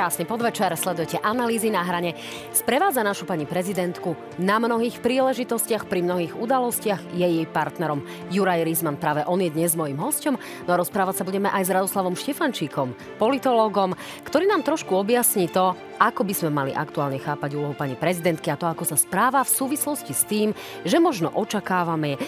[0.00, 2.16] Krásny podvečer, sledujete analýzy na hrane.
[2.56, 8.00] Sprevádza našu pani prezidentku na mnohých príležitostiach, pri mnohých udalostiach je jej partnerom
[8.32, 8.96] Juraj Rizman.
[8.96, 10.40] Práve on je dnes mojim hostom.
[10.64, 13.92] No a rozprávať sa budeme aj s Radoslavom Štefančíkom, politológom,
[14.24, 18.56] ktorý nám trošku objasní to, ako by sme mali aktuálne chápať úlohu pani prezidentky a
[18.56, 22.18] to, ako sa správa v súvislosti s tým, že možno očakávame e,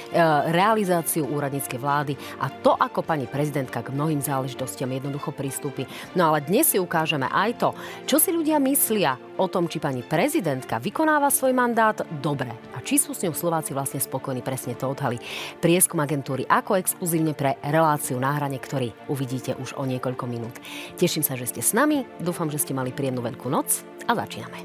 [0.52, 5.88] realizáciu úradníckej vlády a to, ako pani prezidentka k mnohým záležitostiam jednoducho pristúpi.
[6.12, 7.70] No ale dnes si ukážeme aj to,
[8.10, 12.98] čo si ľudia myslia o tom, či pani prezidentka vykonáva svoj mandát dobre a či
[12.98, 15.22] sú s ňou Slováci vlastne spokojní, presne to odhali
[15.62, 20.58] prieskum agentúry ako exkluzívne pre reláciu na hrane, ktorý uvidíte už o niekoľko minút.
[20.98, 24.58] Teším sa, že ste s nami, dúfam, že ste mali príjemnú veľkú noc a začíname.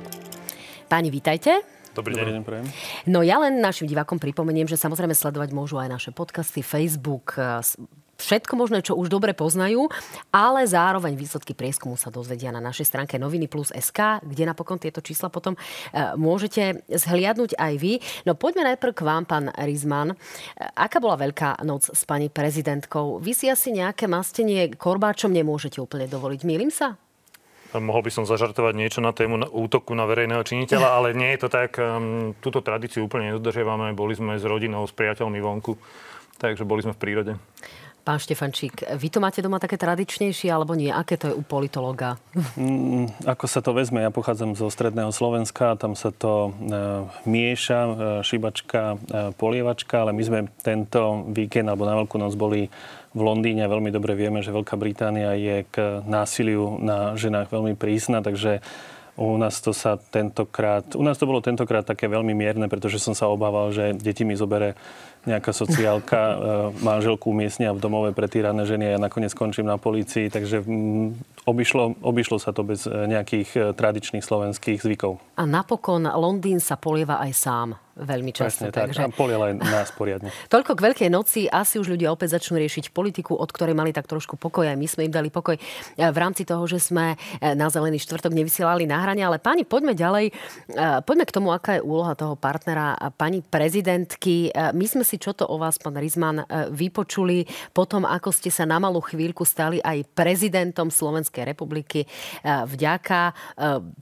[0.90, 1.62] Páni, vítajte.
[1.94, 2.42] Dobrý deň.
[2.42, 2.66] Dobrý deň
[3.14, 7.38] no ja len našim divákom pripomeniem, že samozrejme sledovať môžu aj naše podcasty, Facebook,
[8.18, 9.88] všetko možné, čo už dobre poznajú,
[10.34, 15.00] ale zároveň výsledky prieskumu sa dozvedia na našej stránke noviny plus SK, kde napokon tieto
[15.00, 15.60] čísla potom e,
[16.18, 18.02] môžete zhliadnúť aj vy.
[18.26, 20.14] No poďme najprv k vám, pán Rizman.
[20.14, 20.16] E,
[20.76, 23.22] aká bola veľká noc s pani prezidentkou?
[23.22, 26.42] Vy si asi nejaké mastenie korbáčom nemôžete úplne dovoliť.
[26.44, 26.98] Mýlim sa?
[27.76, 31.50] Mohol by som zažartovať niečo na tému útoku na verejného činiteľa, ale nie je to
[31.52, 31.76] tak.
[31.76, 33.92] Ehm, túto tradíciu úplne nedodržiavame.
[33.92, 35.76] Boli sme s rodinou, s priateľmi vonku,
[36.40, 37.32] takže boli sme v prírode.
[38.08, 40.88] Pán Štefančík, vy to máte doma také tradičnejšie, alebo nie?
[40.88, 42.16] Aké to je u politologa?
[42.56, 44.00] Mm, ako sa to vezme?
[44.00, 46.72] Ja pochádzam zo stredného Slovenska, tam sa to e,
[47.28, 47.92] mieša, e,
[48.24, 48.98] šibačka, e,
[49.36, 52.72] polievačka, ale my sme tento víkend alebo na Veľkú noc boli
[53.12, 53.68] v Londýne.
[53.68, 58.64] Veľmi dobre vieme, že Veľká Británia je k násiliu na ženách veľmi prísna, takže
[59.18, 63.18] u nás to sa tentokrát, u nás to bolo tentokrát také veľmi mierne, pretože som
[63.18, 64.78] sa obával, že deti mi zobere
[65.28, 66.36] nejaká sociálka e,
[66.80, 71.44] manželku umiestnia v domove pre týrané ženy a ja nakoniec skončím na polícii, takže mm,
[71.44, 75.20] obišlo, obišlo sa to bez e, nejakých e, tradičných slovenských zvykov.
[75.36, 78.70] A napokon Londýn sa polieva aj sám veľmi často.
[78.70, 79.00] Presne, takže...
[79.04, 79.18] tak.
[79.18, 80.30] A nás poriadne.
[80.54, 81.42] Toľko k Veľkej noci.
[81.50, 84.70] Asi už ľudia opäť začnú riešiť politiku, od ktorej mali tak trošku pokoj.
[84.70, 85.58] Aj my sme im dali pokoj
[85.98, 89.22] v rámci toho, že sme na Zelený štvrtok nevysielali na hrane.
[89.22, 90.34] Ale páni, poďme ďalej.
[91.04, 94.52] Poďme k tomu, aká je úloha toho partnera pani prezidentky.
[94.54, 98.68] My sme si čo to o vás, pán Rizman, e, vypočuli potom, ako ste sa
[98.68, 102.08] na malú chvíľku stali aj prezidentom Slovenskej republiky e,
[102.44, 103.34] vďaka e,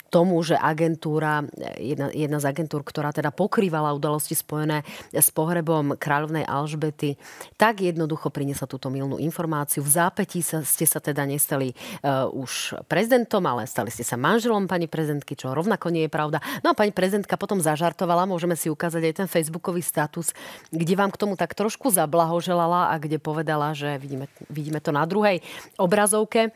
[0.10, 1.46] tomu, že agentúra,
[1.78, 4.82] jedna, jedna z agentúr, ktorá teda pokrývala udalosti spojené
[5.12, 7.20] s pohrebom kráľovnej Alžbety,
[7.60, 9.84] tak jednoducho priniesla túto milnú informáciu.
[9.84, 14.66] V zápätí sa, ste sa teda nestali uh, už prezidentom, ale stali ste sa manželom
[14.66, 16.40] pani prezidentky, čo rovnako nie je pravda.
[16.64, 20.32] No a pani prezidentka potom zažartovala, môžeme si ukázať aj ten facebookový status,
[20.72, 25.04] kde vám k tomu tak trošku zablahoželala a kde povedala, že vidíme, vidíme to na
[25.04, 25.44] druhej
[25.76, 26.52] obrazovke, e,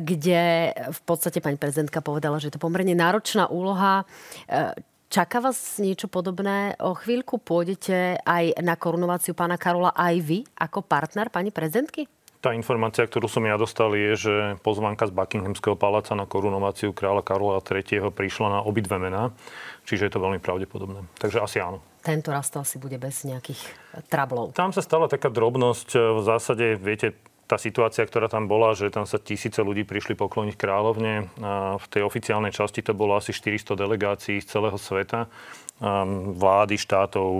[0.00, 4.08] kde v podstate pani prezidentka povedala, že je to pomerne náročná úloha.
[4.48, 4.74] E,
[5.08, 6.76] čaká vás niečo podobné?
[6.80, 12.06] O chvíľku pôjdete aj na korunováciu pána Karola aj vy ako partner pani prezidentky?
[12.38, 17.26] Tá informácia, ktorú som ja dostal, je, že pozvanka z Buckinghamského paláca na korunováciu kráľa
[17.26, 18.14] Karola III.
[18.14, 19.34] prišla na obidve mená,
[19.82, 21.02] čiže je to veľmi pravdepodobné.
[21.18, 23.60] Takže asi áno tento raz to asi bude bez nejakých
[24.08, 24.56] trablov.
[24.56, 26.16] Tam sa stala taká drobnosť.
[26.16, 27.12] V zásade, viete,
[27.48, 31.32] tá situácia, ktorá tam bola, že tam sa tisíce ľudí prišli pokloniť kráľovne.
[31.40, 35.32] A v tej oficiálnej časti to bolo asi 400 delegácií z celého sveta.
[35.78, 37.30] Vlády štátov,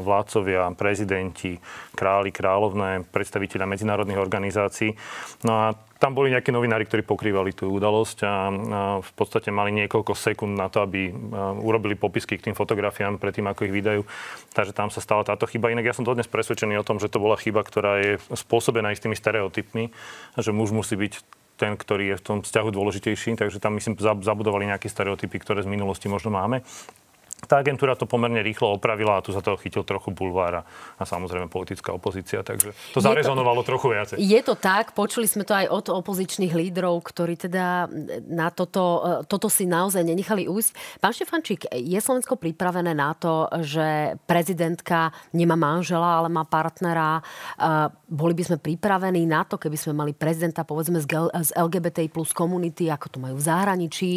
[0.00, 1.60] vládcovia, prezidenti,
[1.92, 4.96] králi, kráľovné, predstaviteľa medzinárodných organizácií.
[5.44, 8.32] No a tam boli nejakí novinári, ktorí pokrývali tú udalosť a,
[9.04, 11.12] v podstate mali niekoľko sekúnd na to, aby
[11.60, 14.00] urobili popisky k tým fotografiám predtým, ako ich vydajú.
[14.56, 15.68] Takže tam sa stala táto chyba.
[15.68, 19.16] Inak ja som dodnes presvedčený o tom, že to bola chyba, ktorá je spôsobená istými
[19.16, 19.92] stereotypmi,
[20.40, 24.66] že muž musí byť ten, ktorý je v tom vzťahu dôležitejší, takže tam myslím zabudovali
[24.66, 26.66] nejaké stereotypy, ktoré z minulosti možno máme.
[27.44, 30.64] Tá agentúra to pomerne rýchlo opravila a tu sa toho chytil trochu bulvára
[30.96, 34.16] a samozrejme politická opozícia, takže to je zarezonovalo to, trochu viacej.
[34.18, 37.86] Je to tak, počuli sme to aj od opozičných lídrov, ktorí teda
[38.26, 41.00] na toto, e, toto si naozaj nenechali újsť.
[41.00, 47.20] Pán Štefančík, je Slovensko pripravené na to, že prezidentka nemá manžela, ale má partnera?
[47.20, 47.22] E,
[48.08, 52.88] boli by sme pripravení na to, keby sme mali prezidenta povedzme z LGBT plus komunity,
[52.88, 54.12] ako to majú v zahraničí?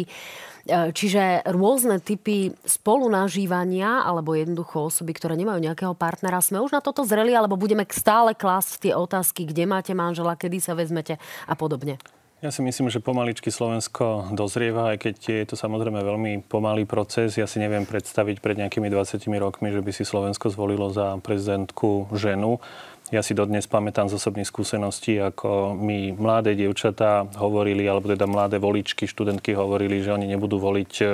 [0.68, 6.84] E, čiže rôzne typy spolunažívania alebo jednoducho osoby, ktoré nemajú nejakého partnera, sme už na
[6.84, 11.16] toto zreli, alebo budeme stále klásť tie otázky, kde máte manžela, kedy sa vezmete
[11.48, 11.96] a podobne?
[12.38, 17.34] Ja si myslím, že pomaličky Slovensko dozrieva, aj keď je to samozrejme veľmi pomalý proces.
[17.34, 22.06] Ja si neviem predstaviť pred nejakými 20 rokmi, že by si Slovensko zvolilo za prezidentku
[22.14, 22.62] ženu.
[23.08, 28.60] Ja si dodnes pamätám z osobných skúseností, ako mi mladé dievčatá hovorili, alebo teda mladé
[28.60, 31.06] voličky, študentky hovorili, že oni nebudú voliť e,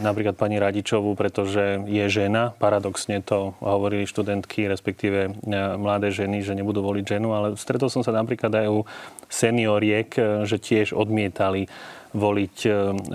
[0.00, 2.56] napríklad pani Radičovú, pretože je žena.
[2.56, 5.30] Paradoxne to hovorili študentky, respektíve e,
[5.76, 8.88] mladé ženy, že nebudú voliť ženu, ale stretol som sa napríklad aj u
[9.28, 11.68] senioriek, e, že tiež odmietali
[12.16, 12.56] voliť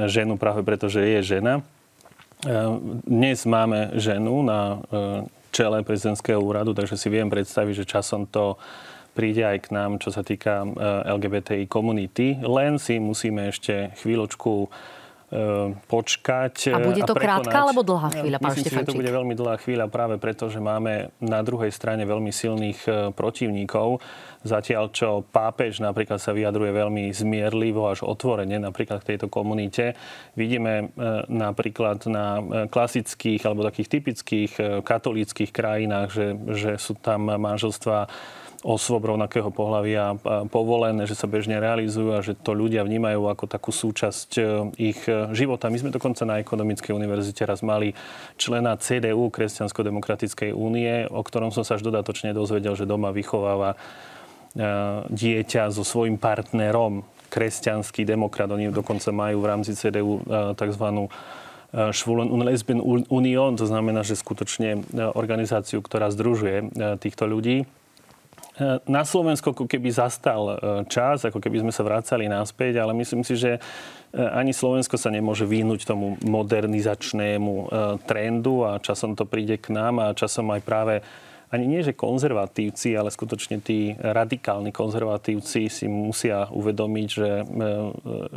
[0.06, 1.62] ženu práve preto, že je žena.
[3.06, 4.81] Dnes máme ženu na
[5.57, 8.62] čele prezidentského úradu, takže si viem predstaviť, že časom to
[9.18, 10.68] príde aj k nám, čo sa týka e,
[11.09, 12.38] LGBTI komunity.
[12.45, 14.69] Len si musíme ešte chvíľočku
[15.92, 16.72] počkať.
[16.72, 19.36] A bude to a krátka alebo dlhá chvíľa, pán Myslím si, že to bude veľmi
[19.36, 24.00] dlhá chvíľa práve preto, že máme na druhej strane veľmi silných e, protivníkov.
[24.48, 30.00] Zatiaľ, čo pápež napríklad sa vyjadruje veľmi zmierlivo až otvorene napríklad k tejto komunite,
[30.40, 32.42] vidíme e, napríklad na e,
[32.72, 38.08] klasických alebo takých typických e, katolíckých krajinách, že, že sú tam manželstva
[38.65, 40.18] osôb rovnakého pohľavia
[40.50, 44.30] povolené, že sa bežne realizujú a že to ľudia vnímajú ako takú súčasť
[44.81, 44.98] ich
[45.38, 45.69] života.
[45.69, 47.94] My sme dokonca na Ekonomickej univerzite raz mali
[48.42, 53.77] člena CDU, Kresťansko-demokratickej únie, o ktorom som sa až dodatočne dozvedel, že doma vychováva
[54.57, 54.65] E,
[55.13, 58.50] dieťa so svojím partnerom, kresťanský demokrat.
[58.50, 60.86] Oni dokonca majú v rámci CDU e, tzv.
[61.68, 62.80] Schwulen und Lesbian
[63.12, 67.69] Union, to znamená, že skutočne e, organizáciu, ktorá združuje týchto ľudí.
[68.89, 70.57] Na Slovensku ako keby zastal
[70.89, 73.62] čas, ako keby sme sa vracali naspäť, ale myslím si, že
[74.18, 77.69] ani Slovensko sa nemôže vyhnúť tomu modernizačnému
[78.09, 80.95] trendu a časom to príde k nám a časom aj práve
[81.48, 87.74] ani nie, že konzervatívci, ale skutočne tí radikálni konzervatívci si musia uvedomiť, že, e,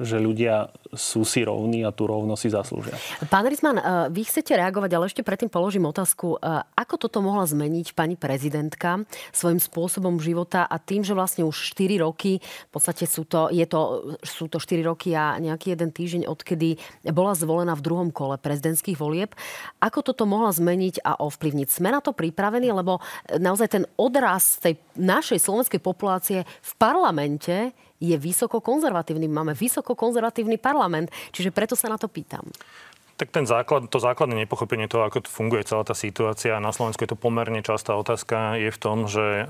[0.06, 2.94] že ľudia sú si rovní a tú rovnosť si zaslúžia.
[3.26, 3.84] Pán Rizman, e,
[4.14, 6.38] vy chcete reagovať, ale ešte predtým položím otázku.
[6.38, 9.02] E, ako toto mohla zmeniť pani prezidentka
[9.34, 13.66] svojim spôsobom života a tým, že vlastne už 4 roky, v podstate sú to, je
[13.66, 16.78] to, sú to 4 roky a nejaký jeden týždeň, odkedy
[17.10, 19.34] bola zvolená v druhom kole prezidentských volieb.
[19.82, 21.68] Ako toto mohla zmeniť a ovplyvniť?
[21.74, 22.99] Sme na to pripravení, lebo
[23.36, 29.28] naozaj ten odraz tej našej slovenskej populácie v parlamente je vysoko konzervatívny.
[29.28, 32.48] Máme vysoko konzervatívny parlament, čiže preto sa na to pýtam.
[33.20, 37.12] Tak ten základ, to základné nepochopenie toho, ako funguje celá tá situácia, na Slovensku je
[37.12, 39.44] to pomerne častá otázka, je v tom, že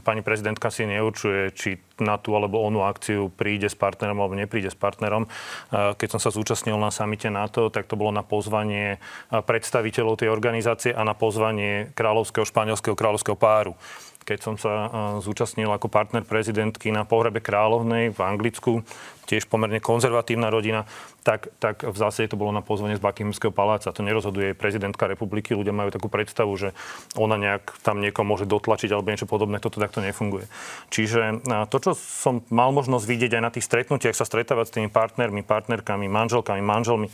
[0.00, 4.72] pani prezidentka si neurčuje, či na tú alebo onú akciu príde s partnerom alebo nepríde
[4.72, 5.28] s partnerom.
[5.68, 8.96] Keď som sa zúčastnil na samite NATO, tak to bolo na pozvanie
[9.28, 13.76] predstaviteľov tej organizácie a na pozvanie kráľovského, španielského kráľovského páru
[14.22, 14.88] keď som sa
[15.18, 18.86] zúčastnil ako partner prezidentky na pohrebe kráľovnej v Anglicku,
[19.22, 20.82] tiež pomerne konzervatívna rodina,
[21.22, 23.94] tak, tak v zásade to bolo na pozvanie z Buckinghamského paláca.
[23.94, 25.54] To nerozhoduje prezidentka republiky.
[25.54, 26.74] Ľudia majú takú predstavu, že
[27.14, 29.62] ona nejak tam niekoho môže dotlačiť alebo niečo podobné.
[29.62, 30.50] Toto takto nefunguje.
[30.90, 34.90] Čiže to, čo som mal možnosť vidieť aj na tých stretnutiach, sa stretávať s tými
[34.90, 37.08] partnermi, partnerkami, manželkami, manželmi,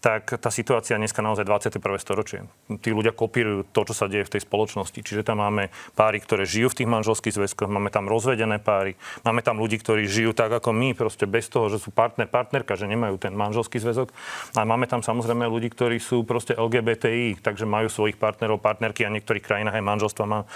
[0.00, 1.76] tak tá situácia dneska naozaj 21.
[2.00, 2.48] storočie.
[2.80, 4.96] Tí ľudia kopírujú to, čo sa deje v tej spoločnosti.
[4.96, 8.96] Čiže tam máme páry, ktoré žijú v tých manželských zväzkoch, máme tam rozvedené páry,
[9.28, 12.80] máme tam ľudí, ktorí žijú tak ako my, proste bez toho, že sú partner, partnerka,
[12.80, 14.08] že nemajú ten manželský zväzok.
[14.56, 19.12] A máme tam samozrejme ľudí, ktorí sú proste LGBTI, takže majú svojich partnerov, partnerky a
[19.12, 20.48] v niektorých krajinách aj manželstva má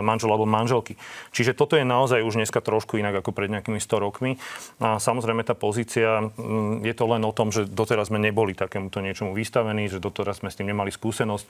[0.00, 0.96] manžel alebo manželky.
[1.36, 4.40] Čiže toto je naozaj už dneska trošku inak ako pred nejakými 100 rokmi.
[4.80, 8.77] A samozrejme tá pozícia, mm, je to len o tom, že doteraz sme neboli také
[8.78, 11.44] takémuto niečomu vystavení, že doteraz sme s tým nemali skúsenosť,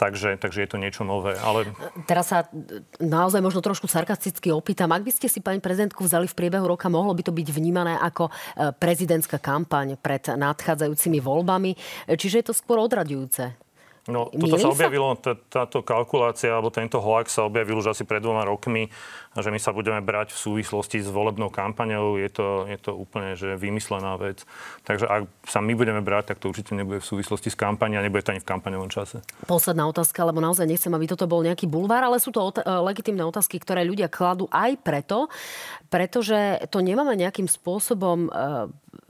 [0.00, 1.36] takže, takže je to niečo nové.
[1.36, 1.68] Ale...
[2.08, 2.48] Teraz sa
[2.96, 6.88] naozaj možno trošku sarkasticky opýtam, ak by ste si pani prezidentku vzali v priebehu roka,
[6.88, 11.76] mohlo by to byť vnímané ako e, prezidentská kampaň pred nadchádzajúcimi voľbami,
[12.16, 13.69] čiže je to skôr odraďujúce.
[14.10, 15.14] No, toto sa objavilo,
[15.48, 18.90] táto kalkulácia, alebo tento hoax sa objavil už asi pred dvoma rokmi
[19.38, 23.38] že my sa budeme brať v súvislosti s volebnou kampaňou, je to, je to úplne
[23.38, 24.42] že vymyslená vec.
[24.82, 28.06] Takže ak sa my budeme brať, tak to určite nebude v súvislosti s kampaňou a
[28.06, 29.22] nebude to ani v kampaňovom čase.
[29.46, 33.22] Posledná otázka, lebo naozaj nechcem, aby toto bol nejaký bulvár, ale sú to ot- legitimné
[33.22, 35.30] otázky, ktoré ľudia kladú aj preto,
[35.86, 38.30] pretože to nemáme nejakým spôsobom e,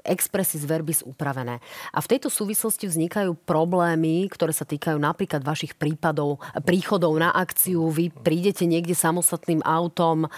[0.04, 1.60] expressis verbis upravené.
[1.92, 7.88] A v tejto súvislosti vznikajú problémy, ktoré sa týkajú napríklad vašich prípadov, príchodov na akciu.
[7.92, 10.28] Vy prídete niekde samostatným autom,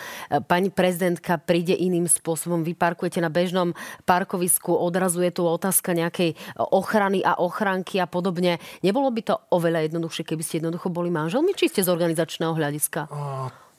[0.50, 7.22] pani prezidentka príde iným spôsobom, vy parkujete na bežnom parkovisku, odrazuje tu otázka nejakej ochrany
[7.22, 8.58] a ochranky a podobne.
[8.82, 13.06] Nebolo by to oveľa jednoduchšie, keby ste jednoducho boli manželmi, či ste z organizačného hľadiska?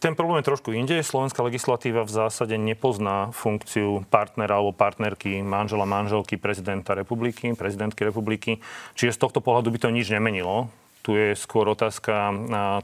[0.04, 1.00] Ten problém je trošku inde.
[1.00, 8.60] Slovenská legislatíva v zásade nepozná funkciu partnera alebo partnerky, manžela, manželky prezidenta republiky, prezidentky republiky.
[9.00, 10.68] Čiže z tohto pohľadu by to nič nemenilo
[11.04, 12.32] Tu je skôr otázka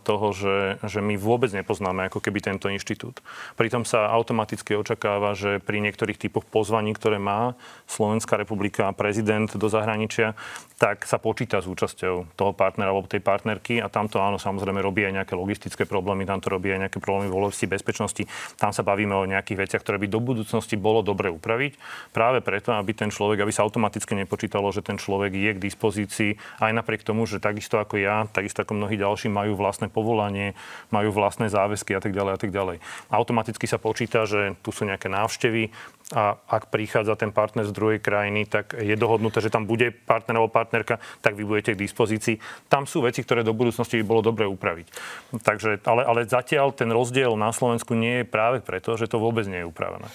[0.03, 3.23] toho, že, že my vôbec nepoznáme ako keby tento inštitút.
[3.55, 7.55] Pritom sa automaticky očakáva, že pri niektorých typoch pozvaní, ktoré má
[7.87, 10.35] Slovenská republika a prezident do zahraničia,
[10.79, 14.79] tak sa počíta s účasťou toho partnera alebo tej partnerky a tam to áno, samozrejme
[14.79, 18.23] robí aj nejaké logistické problémy, tam to robí aj nejaké problémy v oblasti bezpečnosti.
[18.55, 21.75] Tam sa bavíme o nejakých veciach, ktoré by do budúcnosti bolo dobre upraviť.
[22.15, 26.31] Práve preto, aby ten človek, aby sa automaticky nepočítalo, že ten človek je k dispozícii
[26.63, 30.55] aj napriek tomu, že takisto ako ja, takisto ako mnohí ďalší majú vlastné povolanie,
[30.95, 32.79] majú vlastné záväzky a tak ďalej a tak ďalej.
[33.11, 35.75] Automaticky sa počíta, že tu sú nejaké návštevy
[36.09, 40.41] a ak prichádza ten partner z druhej krajiny, tak je dohodnuté, že tam bude partner
[40.41, 42.37] alebo partnerka, tak vy budete k dispozícii.
[42.69, 44.93] Tam sú veci, ktoré do budúcnosti by bolo dobre upraviť.
[45.41, 49.49] Takže, ale, ale zatiaľ ten rozdiel na Slovensku nie je práve preto, že to vôbec
[49.49, 50.05] nie je upravené.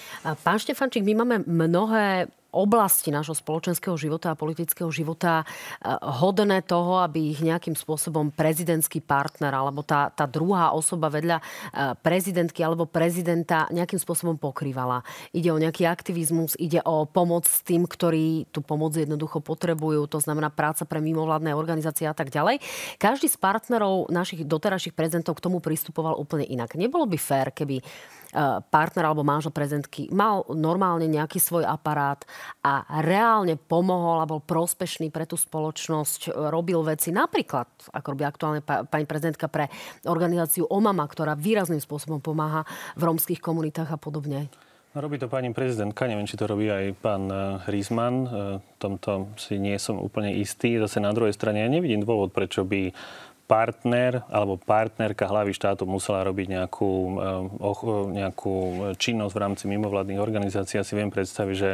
[0.47, 7.03] Pán Štefančík, my máme mnohé oblasti nášho spoločenského života a politického života eh, hodné toho,
[7.03, 12.87] aby ich nejakým spôsobom prezidentský partner alebo tá, tá druhá osoba vedľa eh, prezidentky alebo
[12.87, 15.03] prezidenta nejakým spôsobom pokrývala.
[15.35, 20.47] Ide o nejaký aktivizmus, ide o pomoc tým, ktorí tú pomoc jednoducho potrebujú, to znamená
[20.47, 22.63] práca pre mimovládne organizácie a tak ďalej.
[22.95, 26.79] Každý z partnerov našich doterajších prezidentov k tomu pristupoval úplne inak.
[26.79, 27.83] Nebolo by fér, keby
[28.67, 32.21] partner alebo manžel prezidentky mal normálne nejaký svoj aparát
[32.59, 38.23] a reálne pomohol a bol prospešný pre tú spoločnosť, eh, robil veci napríklad, ako robí
[38.27, 39.71] aktuálne pani prezidentka pre
[40.03, 42.67] organizáciu OMAMA, ktorá výrazným spôsobom pomáha
[42.99, 44.51] v rómskych komunitách a podobne.
[44.95, 47.27] No, robí to pani prezidentka, neviem, či to robí aj pán
[47.67, 48.15] Hrizman.
[48.23, 48.29] Eh,
[48.79, 50.79] tomto si nie som úplne istý.
[50.79, 52.95] Zase na druhej strane ja nevidím dôvod, prečo by
[53.45, 58.55] partner alebo partnerka hlavy štátu musela robiť nejakú, eh, nejakú
[58.97, 60.81] činnosť v rámci mimovládnych organizácií.
[60.81, 61.71] Ja si viem predstaviť, že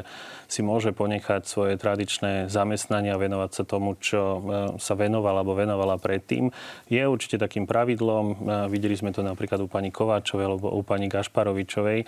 [0.51, 4.41] si môže ponechať svoje tradičné zamestnania a venovať sa tomu, čo eh,
[4.77, 6.51] sa venovala alebo venovala predtým.
[6.91, 8.35] Je určite takým pravidlom, eh,
[8.67, 12.03] videli sme to napríklad u pani Kováčovej alebo u pani Gašparovičovej,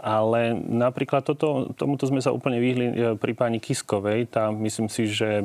[0.00, 4.32] ale napríklad toto, tomuto sme sa úplne vyhli pri pani Kiskovej.
[4.32, 5.44] Tá myslím si, že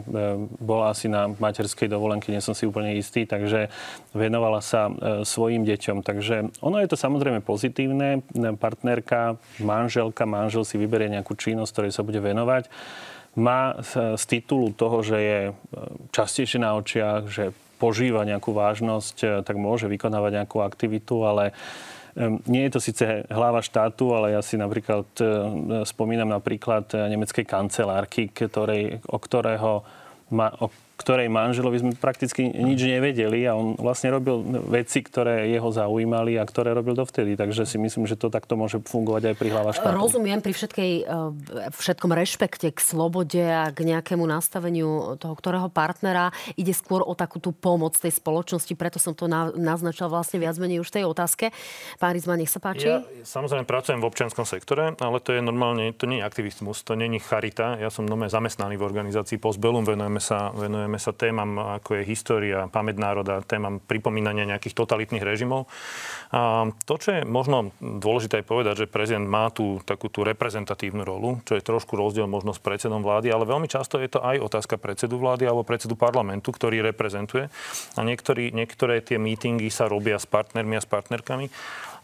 [0.59, 3.71] bola asi na materskej dovolenke, nie som si úplne istý, takže že
[4.11, 6.03] venovala sa e, svojim deťom.
[6.03, 8.19] Takže ono je to samozrejme pozitívne.
[8.59, 12.67] Partnerka, manželka, manžel si vyberie nejakú činnosť, ktorej sa bude venovať.
[13.35, 13.79] Má
[14.15, 15.53] z titulu toho, že je e,
[16.11, 21.55] častejšie na očiach, že požíva nejakú vážnosť, e, tak môže vykonávať nejakú aktivitu, ale
[22.47, 25.03] nie je to síce hlava štátu, ale ja si napríklad
[25.83, 29.83] spomínam napríklad nemeckej kancelárky, ktorej, o ktorého
[30.31, 35.67] ma, o ktorej manželovi sme prakticky nič nevedeli a on vlastne robil veci, ktoré jeho
[35.67, 37.35] zaujímali a ktoré robil dovtedy.
[37.35, 39.91] Takže si myslím, že to takto môže fungovať aj pri hlava štátu.
[39.91, 46.31] Rozumiem pri všetkej, eh, všetkom rešpekte k slobode a k nejakému nastaveniu toho, ktorého partnera
[46.55, 49.27] ide skôr o takú tú pomoc tej spoločnosti, preto som to
[49.59, 51.45] naznačil vlastne viac menej už v tej otázke.
[51.99, 52.87] Pán Rizma, nech sa páči.
[52.87, 56.95] Ja samozrejme pracujem v občianskom sektore, ale to je normálne, to nie je aktivizmus, to
[56.95, 57.75] nie je charita.
[57.75, 62.03] Ja som normálne zamestnaný v organizácii Postbellum, venujeme sa, venujeme venujeme sa témam, ako je
[62.05, 65.65] história, pamäť národa, témam pripomínania nejakých totalitných režimov.
[66.29, 71.41] A to, čo je možno dôležité povedať, že prezident má tú takú tú reprezentatívnu rolu,
[71.41, 74.77] čo je trošku rozdiel možno s predsedom vlády, ale veľmi často je to aj otázka
[74.77, 77.49] predsedu vlády alebo predsedu parlamentu, ktorý reprezentuje.
[77.97, 81.49] A niektorý, niektoré tie mítingy sa robia s partnermi a s partnerkami.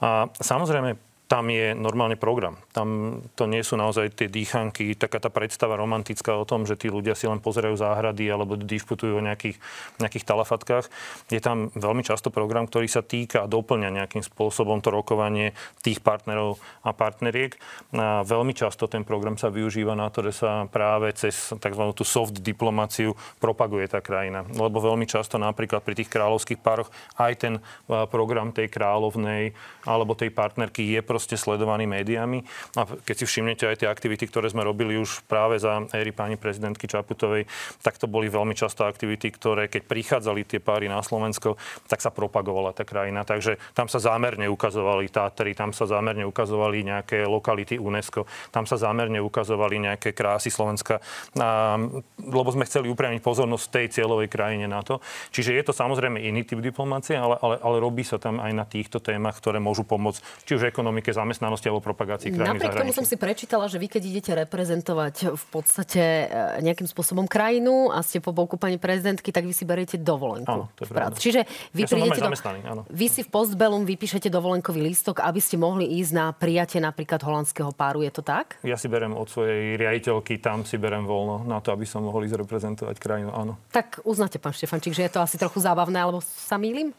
[0.02, 0.98] A samozrejme,
[1.32, 2.60] tam je normálne program.
[2.76, 6.92] Tam to nie sú naozaj tie dýchanky, taká tá predstava romantická o tom, že tí
[6.92, 9.56] ľudia si len pozerajú záhrady alebo diskutujú o nejakých,
[10.04, 10.92] nejakých talafatkách.
[11.32, 16.04] Je tam veľmi často program, ktorý sa týka a doplňa nejakým spôsobom to rokovanie tých
[16.04, 17.56] partnerov a partneriek.
[17.96, 21.84] A veľmi často ten program sa využíva na to, že sa práve cez tzv.
[21.96, 24.44] tú soft diplomáciu propaguje tá krajina.
[24.52, 27.54] Lebo veľmi často napríklad pri tých kráľovských pároch aj ten
[27.88, 29.56] program tej kráľovnej
[29.88, 32.42] alebo tej partnerky je proste proste sledovaný médiami.
[32.74, 36.34] A keď si všimnete aj tie aktivity, ktoré sme robili už práve za éry pani
[36.34, 37.46] prezidentky Čaputovej,
[37.86, 42.10] tak to boli veľmi často aktivity, ktoré keď prichádzali tie páry na Slovensko, tak sa
[42.10, 43.22] propagovala tá krajina.
[43.22, 48.82] Takže tam sa zámerne ukazovali Tátry, tam sa zámerne ukazovali nejaké lokality UNESCO, tam sa
[48.82, 51.06] zámerne ukazovali nejaké krásy Slovenska,
[51.38, 51.78] a,
[52.18, 54.98] lebo sme chceli upriamiť pozornosť tej cieľovej krajine na to.
[55.30, 58.66] Čiže je to samozrejme iný typ diplomácie, ale, ale, ale robí sa tam aj na
[58.66, 62.96] týchto témach, ktoré môžu pomôcť či už ekonomike politike zamestnanosti alebo propagácii krajiny Napriek tomu
[62.96, 68.00] som si prečítala, že vy keď idete reprezentovať v podstate e, nejakým spôsobom krajinu a
[68.02, 71.18] ste po boku pani prezidentky, tak vy si beriete dovolenku áno, to je v práci.
[71.20, 71.42] Čiže
[71.76, 72.32] vy, ja prídete do...
[72.72, 72.82] áno.
[72.88, 77.76] vy si v postbelum vypíšete dovolenkový lístok, aby ste mohli ísť na prijatie napríklad holandského
[77.76, 78.02] páru.
[78.02, 78.58] Je to tak?
[78.64, 82.24] Ja si berem od svojej riaditeľky, tam si berem voľno na to, aby som mohol
[82.24, 83.60] ísť reprezentovať krajinu, áno.
[83.76, 86.96] Tak uznáte, pán Štefančík, že je to asi trochu zábavné, alebo sa mýlim?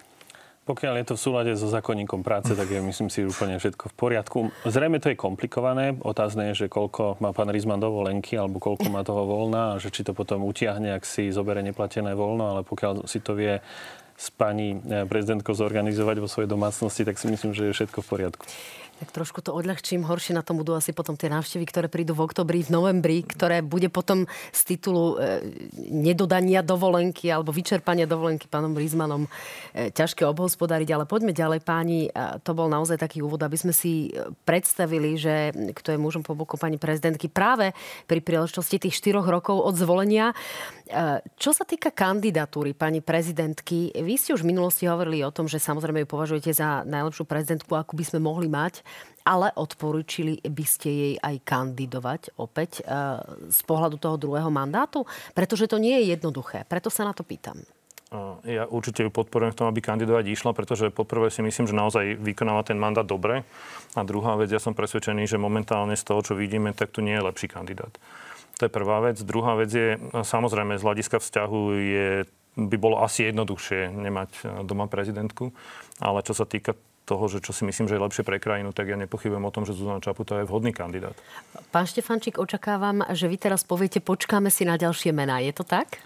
[0.63, 3.95] Pokiaľ je to v súlade so zákonníkom práce, tak je myslím si úplne všetko v
[3.99, 4.39] poriadku.
[4.63, 5.99] Zrejme to je komplikované.
[5.99, 9.91] Otázne je, že koľko má pán Rizman dovolenky alebo koľko má toho voľna a že
[9.91, 13.59] či to potom utiahne, ak si zobere neplatené voľno, ale pokiaľ si to vie
[14.15, 18.07] s pani eh, prezidentkou zorganizovať vo svojej domácnosti, tak si myslím, že je všetko v
[18.07, 18.47] poriadku
[19.03, 20.07] tak trošku to odľahčím.
[20.07, 23.59] Horšie na tom budú asi potom tie návštevy, ktoré prídu v oktobri, v novembri, ktoré
[23.59, 25.43] bude potom z titulu e,
[25.91, 30.95] nedodania dovolenky alebo vyčerpania dovolenky pánom Rizmanom e, ťažké obhospodariť.
[30.95, 32.15] Ale poďme ďalej, páni.
[32.15, 36.23] E, to bol naozaj taký úvod, aby sme si e, predstavili, že kto je mužom
[36.23, 37.75] po boku pani prezidentky práve
[38.07, 40.31] pri príležitosti tých štyroch rokov od zvolenia.
[40.87, 45.51] E, čo sa týka kandidatúry pani prezidentky, vy ste už v minulosti hovorili o tom,
[45.51, 48.92] že samozrejme ju považujete za najlepšiu prezidentku, akú by sme mohli mať
[49.23, 52.93] ale odporúčili by ste jej aj kandidovať opäť e,
[53.51, 55.07] z pohľadu toho druhého mandátu?
[55.31, 56.67] Pretože to nie je jednoduché.
[56.67, 57.63] Preto sa na to pýtam.
[58.45, 62.21] Ja určite ju podporujem v tom, aby kandidovať išla, pretože poprvé si myslím, že naozaj
[62.21, 63.49] vykonáva ten mandát dobre.
[63.97, 67.17] A druhá vec, ja som presvedčený, že momentálne z toho, čo vidíme, tak tu nie
[67.17, 67.97] je lepší kandidát.
[68.61, 69.17] To je prvá vec.
[69.25, 72.09] Druhá vec je, samozrejme, z hľadiska vzťahu je,
[72.61, 75.57] by bolo asi jednoduchšie nemať e, doma prezidentku,
[75.97, 78.87] ale čo sa týka toho, že čo si myslím, že je lepšie pre krajinu, tak
[78.87, 81.15] ja nepochybujem o tom, že Zuzana Čaputová je vhodný kandidát.
[81.75, 85.43] Pán Štefančík, očakávam, že vy teraz poviete, počkáme si na ďalšie mená.
[85.43, 85.99] Je to tak?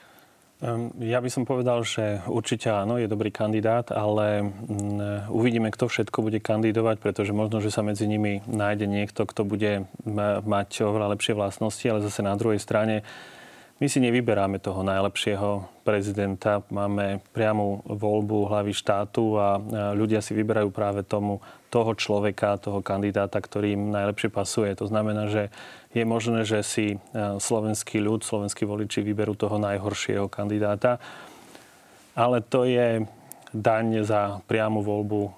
[1.05, 6.25] Ja by som povedal, že určite áno, je dobrý kandidát, ale mm, uvidíme, kto všetko
[6.25, 9.85] bude kandidovať, pretože možno, že sa medzi nimi nájde niekto, kto bude
[10.49, 13.05] mať oveľa lepšie vlastnosti, ale zase na druhej strane
[13.77, 16.65] my si nevyberáme toho najlepšieho prezidenta.
[16.73, 19.61] Máme priamu voľbu hlavy štátu a
[19.93, 24.73] ľudia si vyberajú práve tomu toho človeka, toho kandidáta, ktorý im najlepšie pasuje.
[24.81, 25.53] To znamená, že
[25.93, 26.97] je možné, že si
[27.37, 30.97] slovenský ľud, slovenskí voliči vyberú toho najhoršieho kandidáta.
[32.17, 33.05] Ale to je
[33.57, 35.31] daň za priamu voľbu e,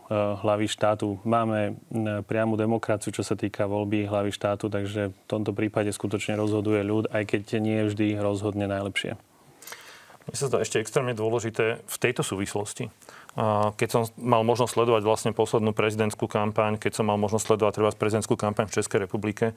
[0.42, 1.22] hlavy štátu.
[1.22, 1.78] Máme
[2.26, 7.11] priamu demokraciu, čo sa týka voľby hlavy štátu, takže v tomto prípade skutočne rozhoduje ľud,
[7.14, 9.14] aj keď nie vždy rozhodne najlepšie.
[10.28, 12.92] Mne sa zdá ešte extrémne dôležité v tejto súvislosti.
[13.81, 17.90] Keď som mal možnosť sledovať vlastne poslednú prezidentskú kampaň, keď som mal možnosť sledovať treba
[17.96, 19.57] prezidentskú kampaň v Českej republike,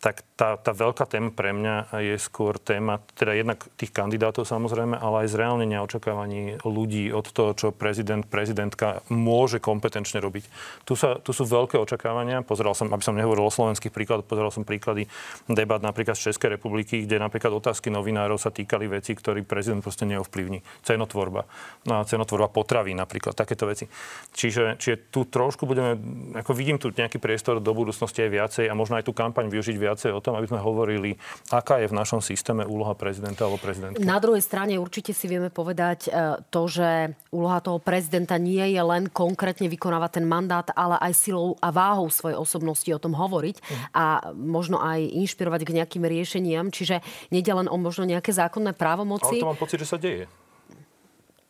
[0.00, 4.98] tak tá, tá veľká téma pre mňa je skôr téma, teda jednak tých kandidátov samozrejme,
[4.98, 10.44] ale aj zreálnenia očakávaní ľudí od toho, čo prezident, prezidentka môže kompetenčne robiť.
[10.84, 12.44] Tu, sa, tu sú veľké očakávania.
[12.44, 15.08] Pozeral som, aby som nehovoril o slovenských príkladoch, pozeral som príklady
[15.48, 20.04] debat napríklad z Českej republiky, kde napríklad otázky novinárov sa týkali veci, ktorý prezident proste
[20.04, 20.60] neovplyvní.
[20.84, 21.46] Cenotvorba.
[21.88, 23.88] No, cenotvorba potravy napríklad, takéto veci.
[24.36, 25.96] Čiže, čiže tu trošku budeme,
[26.36, 29.76] ako vidím tu nejaký priestor do budúcnosti aj viacej a možno aj tú kampaň využiť
[29.80, 31.14] viac viacej o tom, aby sme hovorili,
[31.54, 34.02] aká je v našom systéme úloha prezidenta alebo prezidentky.
[34.02, 38.82] Na druhej strane určite si vieme povedať e, to, že úloha toho prezidenta nie je
[38.82, 43.56] len konkrétne vykonávať ten mandát, ale aj silou a váhou svojej osobnosti o tom hovoriť
[43.94, 46.68] a možno aj inšpirovať k nejakým riešeniam.
[46.74, 49.38] Čiže nejde len o možno nejaké zákonné právomoci.
[49.38, 50.26] Ale to mám pocit, že sa deje.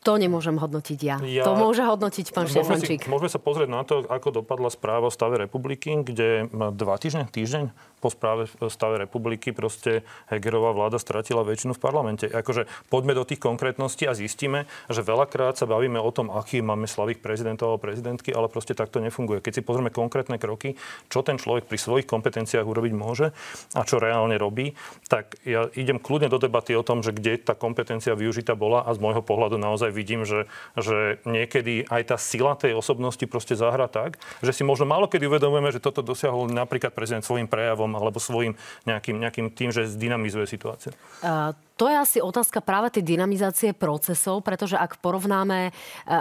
[0.05, 1.17] To nemôžem hodnotiť ja.
[1.25, 3.01] ja to môže hodnotiť pán môžeme Štefančík.
[3.01, 7.25] Si, môžeme sa pozrieť na to, ako dopadla správa o stave republiky, kde dva týždne,
[7.33, 7.73] týždeň
[8.05, 12.29] po správe v stave republiky proste Hegerová vláda stratila väčšinu v parlamente.
[12.29, 16.85] Akože poďme do tých konkrétností a zistíme, že veľakrát sa bavíme o tom, aký máme
[16.85, 19.41] slavých prezidentov a prezidentky, ale proste takto nefunguje.
[19.41, 20.77] Keď si pozrieme konkrétne kroky,
[21.09, 23.33] čo ten človek pri svojich kompetenciách urobiť môže
[23.73, 24.77] a čo reálne robí,
[25.09, 28.93] tak ja idem kľudne do debaty o tom, že kde tá kompetencia využitá bola a
[28.93, 30.45] z môjho pohľadu naozaj vidím, že,
[30.77, 35.31] že niekedy aj tá sila tej osobnosti proste zahra tak, že si možno málo kedy
[35.31, 40.47] uvedomujeme, že toto dosiahol napríklad prezident svojim prejavom alebo svojim nejakým, nejakým tým, že zdynamizuje
[40.51, 40.93] situáciu?
[41.23, 45.73] Uh, to je asi otázka práve tej dynamizácie procesov, pretože ak porovnáme e,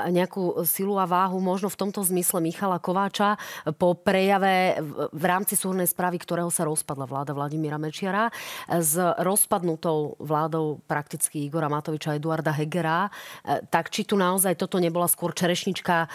[0.09, 3.37] nejakú silu a váhu možno v tomto zmysle Michala Kováča
[3.77, 4.81] po prejave
[5.13, 8.33] v rámci súhrnej správy, ktorého sa rozpadla vláda Vladimíra Mečiara
[8.65, 13.13] s rozpadnutou vládou prakticky Igora Matoviča a Eduarda Hegera,
[13.45, 16.07] e, tak či tu naozaj toto nebola skôr čerešnička e,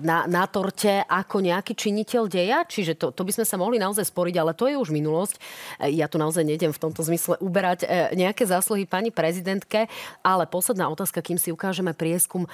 [0.00, 2.64] na, na torte ako nejaký činiteľ deja?
[2.64, 5.36] Čiže to, to by sme sa mohli naozaj sporiť, ale to je už minulosť.
[5.92, 7.84] Ja tu naozaj nejdem v tomto zmysle uberať
[8.16, 9.90] nejaké zásluhy zásluhy pani prezidentke.
[10.22, 12.46] Ale posledná otázka, kým si ukážeme prieskum.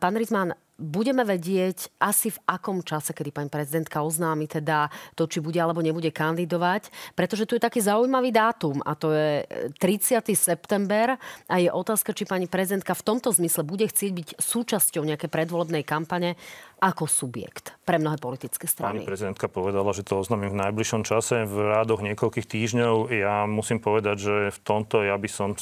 [0.00, 5.40] Pán Rizman, budeme vedieť asi v akom čase, kedy pani prezidentka oznámi teda to, či
[5.40, 9.44] bude alebo nebude kandidovať, pretože tu je taký zaujímavý dátum a to je
[9.80, 10.20] 30.
[10.36, 11.16] september
[11.48, 15.82] a je otázka, či pani prezidentka v tomto zmysle bude chcieť byť súčasťou nejakej predvolebnej
[15.82, 16.36] kampane
[16.76, 19.00] ako subjekt pre mnohé politické strany.
[19.00, 23.08] Pani prezidentka povedala, že to oznámim v najbližšom čase, v rádoch niekoľkých týždňov.
[23.16, 25.56] Ja musím povedať, že v tomto ja by som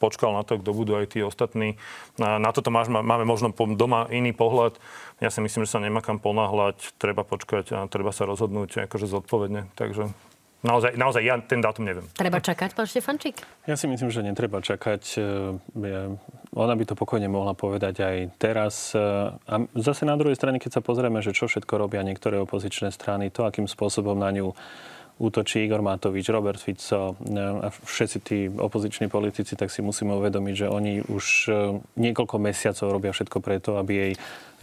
[0.00, 1.76] počkal na to, kto budú aj tí ostatní.
[2.16, 4.80] Na toto máš, máme možno doma iný pohľad.
[5.20, 9.04] Ja si myslím, že sa nemá kam ponáhľať, treba počkať a treba sa rozhodnúť akože
[9.04, 9.68] zodpovedne.
[9.76, 10.08] Takže
[10.60, 12.04] Naozaj, naozaj ja ten dátum neviem.
[12.12, 13.40] Treba čakať, pán Štefančík?
[13.64, 15.02] Ja si myslím, že netreba čakať.
[15.16, 15.20] E,
[16.52, 18.92] ona by to pokojne mohla povedať aj teraz.
[18.92, 19.00] E,
[19.40, 23.32] a zase na druhej strane, keď sa pozrieme, že čo všetko robia niektoré opozičné strany,
[23.32, 24.52] to, akým spôsobom na ňu
[25.20, 27.12] útočí Igor Matovič, Robert Fico
[27.60, 31.52] a všetci tí opoziční politici, tak si musíme uvedomiť, že oni už e,
[32.00, 34.12] niekoľko mesiacov robia všetko preto, aby jej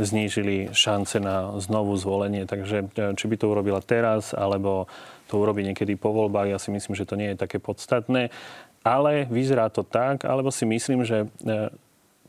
[0.01, 2.49] znížili šance na znovu zvolenie.
[2.49, 4.89] Takže e, či by to urobila teraz, alebo
[5.29, 8.33] to urobí niekedy po voľbách, ja si myslím, že to nie je také podstatné.
[8.81, 11.69] Ale vyzerá to tak, alebo si myslím, že e,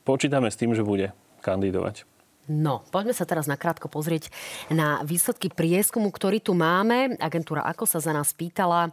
[0.05, 2.18] počítame s tým, že bude kandidovať.
[2.49, 4.33] No, poďme sa teraz nakrátko pozrieť
[4.73, 7.21] na výsledky prieskumu, ktorý tu máme.
[7.21, 8.89] Agentúra Ako sa za nás pýtala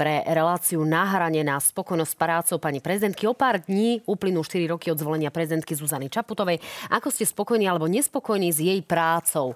[0.00, 3.28] pre reláciu na hrane na spokojnosť prácou pani prezidentky.
[3.28, 6.64] O pár dní uplynú 4 roky od zvolenia prezidentky Zuzany Čaputovej.
[6.88, 9.52] Ako ste spokojní alebo nespokojní s jej prácou?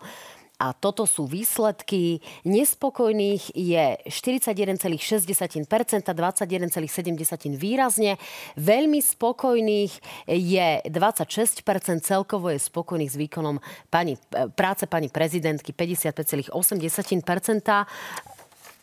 [0.58, 2.18] A toto sú výsledky.
[2.42, 8.18] Nespokojných je 41,6%, 21,7% výrazne.
[8.58, 9.92] Veľmi spokojných
[10.26, 11.62] je 26%,
[12.02, 14.18] celkovo je spokojných s výkonom pani,
[14.58, 16.50] práce pani prezidentky 55,8%.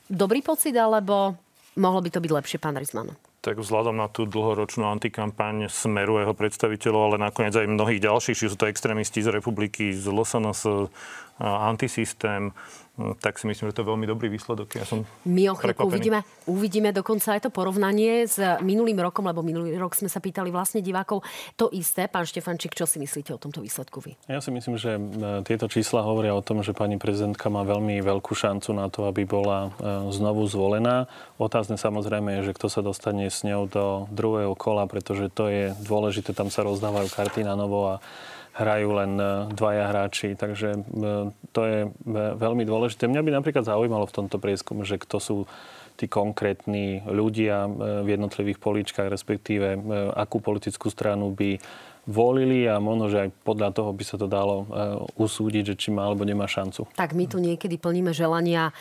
[0.07, 1.35] Dobrý pocit, alebo
[1.75, 3.11] mohlo by to byť lepšie, pán Rizman?
[3.45, 8.49] Tak vzhľadom na tú dlhoročnú antikampaň Smeru jeho predstaviteľov, ale nakoniec aj mnohých ďalších, či
[8.49, 10.89] sú to extrémisti z republiky, z LSNS,
[11.37, 12.49] antisystém,
[13.19, 14.79] tak si myslím, že to je veľmi dobrý výsledok.
[14.79, 19.43] Ja som My o chvíľku uvidíme, uvidíme dokonca aj to porovnanie s minulým rokom, lebo
[19.43, 21.27] minulý rok sme sa pýtali vlastne divákov
[21.59, 22.07] to isté.
[22.07, 24.15] Pán Štefančík, čo si myslíte o tomto výsledku vy?
[24.31, 24.95] Ja si myslím, že
[25.43, 29.27] tieto čísla hovoria o tom, že pani prezidentka má veľmi veľkú šancu na to, aby
[29.27, 29.75] bola
[30.09, 31.11] znovu zvolená.
[31.35, 35.75] Otázne samozrejme je, že kto sa dostane s ňou do druhého kola, pretože to je
[35.83, 37.95] dôležité, tam sa rozdávajú karty na novo a
[38.55, 40.81] hrajú len e, dvaja hráči, takže e,
[41.51, 41.89] to je e,
[42.39, 43.11] veľmi dôležité.
[43.11, 45.37] Mňa by napríklad zaujímalo v tomto prieskume, že kto sú
[45.95, 47.71] tí konkrétni ľudia
[48.03, 49.79] v jednotlivých poličkách, respektíve
[50.11, 51.55] akú politickú stranu by
[52.05, 54.65] volili a možno, že aj podľa toho by sa to dalo e,
[55.17, 56.85] usúdiť, že či má alebo nemá šancu.
[56.93, 58.73] Tak my tu niekedy plníme želania e,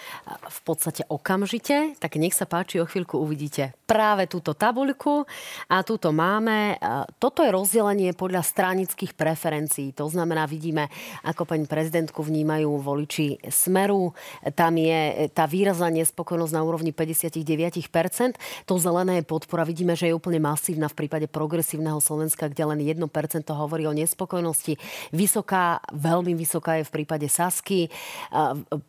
[0.44, 5.24] v podstate okamžite, tak nech sa páči, o chvíľku uvidíte práve túto tabuľku
[5.72, 6.76] a túto máme.
[6.76, 9.96] E, toto je rozdelenie podľa stranických preferencií.
[9.96, 10.92] To znamená, vidíme,
[11.24, 14.12] ako pani prezidentku vnímajú voliči Smeru.
[14.52, 18.36] Tam je tá výrazná nespokojnosť na úrovni 59%.
[18.68, 19.64] To zelené je podpora.
[19.64, 23.13] Vidíme, že je úplne masívna v prípade progresívneho Slovenska, kde len 1
[23.54, 24.74] hovorí o nespokojnosti.
[25.14, 27.86] Vysoká, veľmi vysoká je v prípade Sasky.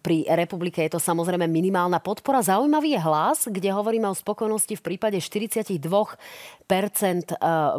[0.01, 2.41] Pri republike je to samozrejme minimálna podpora.
[2.41, 6.17] Zaujímavý je hlas, kde hovoríme o spokojnosti v prípade 42%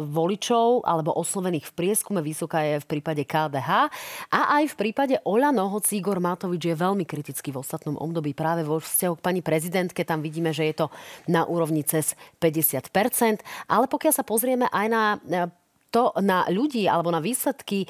[0.07, 2.23] voličov alebo oslovených v prieskume.
[2.23, 3.91] Vysoká je v prípade KDH.
[4.31, 8.63] A aj v prípade Oľano, hoci Igor Matovič je veľmi kritický v ostatnom období práve
[8.63, 10.07] vo vzťahu k pani prezidentke.
[10.07, 10.87] Tam vidíme, že je to
[11.27, 15.51] na úrovni cez 50% Ale pokiaľ sa pozrieme aj na
[15.91, 17.87] to na ľudí alebo na výsledky e,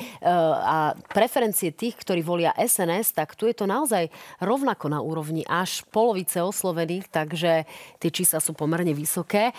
[0.58, 4.08] a preferencie tých, ktorí volia SNS, tak tu je to naozaj
[4.40, 7.66] rovnako na úrovni až polovice oslovených, takže
[7.98, 9.52] tie čísla sú pomerne vysoké.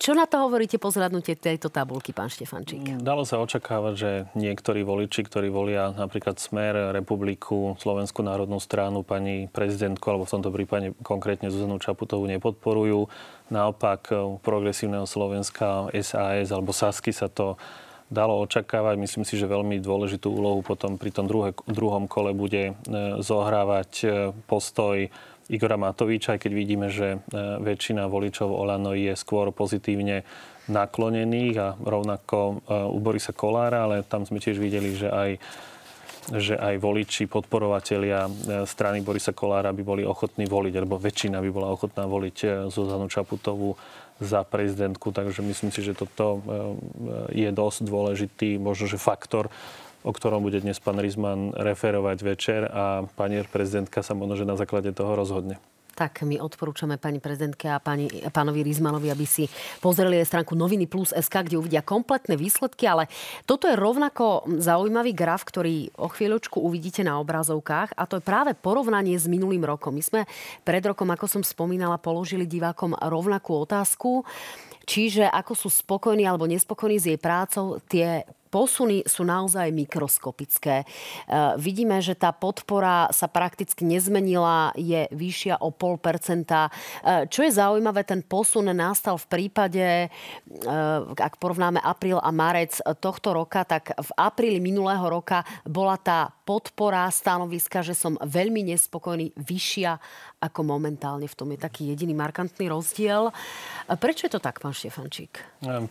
[0.00, 3.04] Čo na to hovoríte po zhľadnutie tejto tabulky, pán Štefančík?
[3.04, 9.52] Dalo sa očakávať, že niektorí voliči, ktorí volia napríklad Smer, Republiku, Slovenskú národnú stranu, pani
[9.52, 13.12] prezidentku, alebo v tomto prípade konkrétne Zuzanu Čaputovú nepodporujú.
[13.52, 14.08] Naopak
[14.40, 17.60] progresívneho Slovenska, SAS alebo Sasky sa to
[18.10, 18.98] dalo očakávať.
[18.98, 22.82] Myslím si, že veľmi dôležitú úlohu potom pri tom druhé, druhom kole bude e,
[23.22, 24.06] zohrávať e,
[24.50, 25.06] postoj
[25.50, 27.18] Igora Matoviča, aj keď vidíme, že e,
[27.62, 30.26] väčšina voličov Olano je skôr pozitívne
[30.70, 32.62] naklonených a rovnako
[32.94, 35.30] u Borisa Kolára, ale tam sme tiež videli, že aj
[36.30, 38.30] že aj voliči, podporovatelia
[38.62, 43.74] strany Borisa Kolára by boli ochotní voliť, alebo väčšina by bola ochotná voliť Zuzanu Čaputovú
[44.20, 46.40] za prezidentku, takže myslím si, že toto e,
[47.32, 49.48] je dosť dôležitý možno, že faktor,
[50.04, 54.56] o ktorom bude dnes pán Rizman referovať večer a pani prezidentka sa možno, že na
[54.56, 55.56] základe toho rozhodne.
[55.92, 59.44] Tak my odporúčame pani prezidentke a pani, pánovi Rizmanovi, aby si
[59.78, 63.10] pozreli aj stránku noviny plus SK, kde uvidia kompletné výsledky, ale
[63.44, 68.52] toto je rovnako zaujímavý graf, ktorý o chvíľočku uvidíte na obrazovkách a to je práve
[68.56, 69.94] porovnanie s minulým rokom.
[69.94, 70.20] My sme
[70.64, 74.24] pred rokom, ako som spomínala, položili divákom rovnakú otázku.
[74.90, 80.82] Čiže ako sú spokojní alebo nespokojní s jej prácou, tie posuny sú naozaj mikroskopické.
[80.82, 80.86] E,
[81.56, 86.68] vidíme, že tá podpora sa prakticky nezmenila, je vyššia o pol percenta.
[87.00, 90.08] E, čo je zaujímavé, ten posun nastal v prípade, e,
[91.14, 97.06] ak porovnáme apríl a marec tohto roka, tak v apríli minulého roka bola tá podpora
[97.14, 100.02] stanoviska, že som veľmi nespokojný, vyššia
[100.40, 103.28] ako momentálne v tom je taký jediný markantný rozdiel.
[103.86, 105.36] Prečo je to tak, pán Štefančík?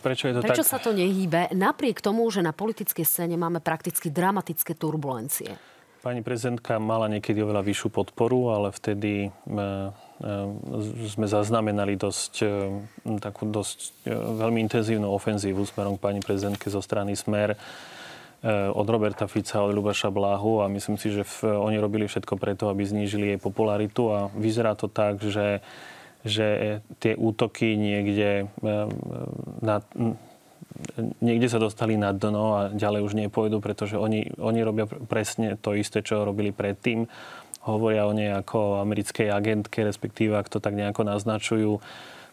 [0.02, 0.70] Prečo je to Prečo tak?
[0.74, 1.54] sa to nehýbe?
[1.54, 5.54] Napriek tomu, že na politickej scéne máme prakticky dramatické turbulencie.
[6.00, 12.48] Pani prezidentka mala niekedy oveľa vyššiu podporu, ale vtedy e, e, sme zaznamenali dosť, e,
[13.20, 17.54] takú dosť veľmi intenzívnu ofenzívu smerom k pani prezidentke zo strany Smer
[18.72, 22.88] od Roberta Fica, od Lubaša Bláhu a myslím si, že oni robili všetko preto, aby
[22.88, 25.60] znížili jej popularitu a vyzerá to tak, že,
[26.24, 28.48] že tie útoky niekde
[29.60, 29.84] na,
[31.20, 35.76] niekde sa dostali na dno a ďalej už nepôjdu, pretože oni, oni robia presne to
[35.76, 37.08] isté, čo robili predtým.
[37.68, 41.84] Hovoria o nej ako americkej agentke, respektíve ak to tak nejako naznačujú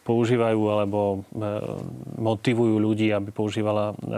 [0.07, 0.99] používajú alebo
[1.35, 1.45] e,
[2.15, 4.15] motivujú ľudí, aby, používala, e,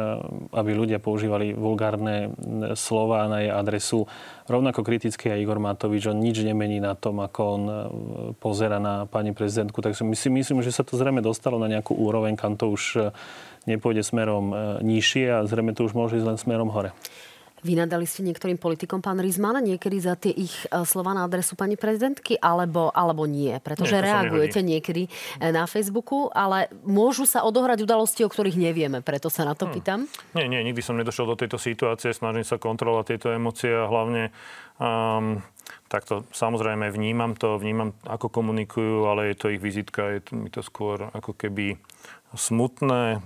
[0.53, 2.29] aby ľudia používali vulgárne
[2.77, 4.05] slova na jej adresu.
[4.45, 7.75] Rovnako kritický aj Igor Matovič, on nič nemení na tom, ako on e,
[8.37, 9.81] pozera na pani prezidentku.
[9.81, 13.09] Takže my si myslím, že sa to zrejme dostalo na nejakú úroveň, kam to už
[13.69, 14.51] nepôjde smerom
[14.81, 16.89] nižšie a zrejme to už môže ísť len smerom hore.
[17.59, 21.75] Vynadali ste niektorým politikom, pán Rizman, niekedy za tie ich e, slova na adresu pani
[21.75, 23.51] prezidentky, alebo, alebo nie?
[23.59, 25.09] Pretože nie, reagujete niekedy e,
[25.51, 29.71] na Facebooku, ale môžu sa odohrať udalosti, o ktorých nevieme, preto sa na to hm.
[29.75, 29.99] pýtam.
[30.39, 34.31] Nie, nie, nikdy som nedošiel do tejto situácie, snažím sa kontrolovať tieto emócie a hlavne
[34.79, 35.43] um,
[35.91, 40.47] takto samozrejme vnímam to, vnímam, ako komunikujú, ale je to ich vizitka, je to, mi
[40.47, 41.75] to skôr ako keby
[42.37, 43.25] smutné,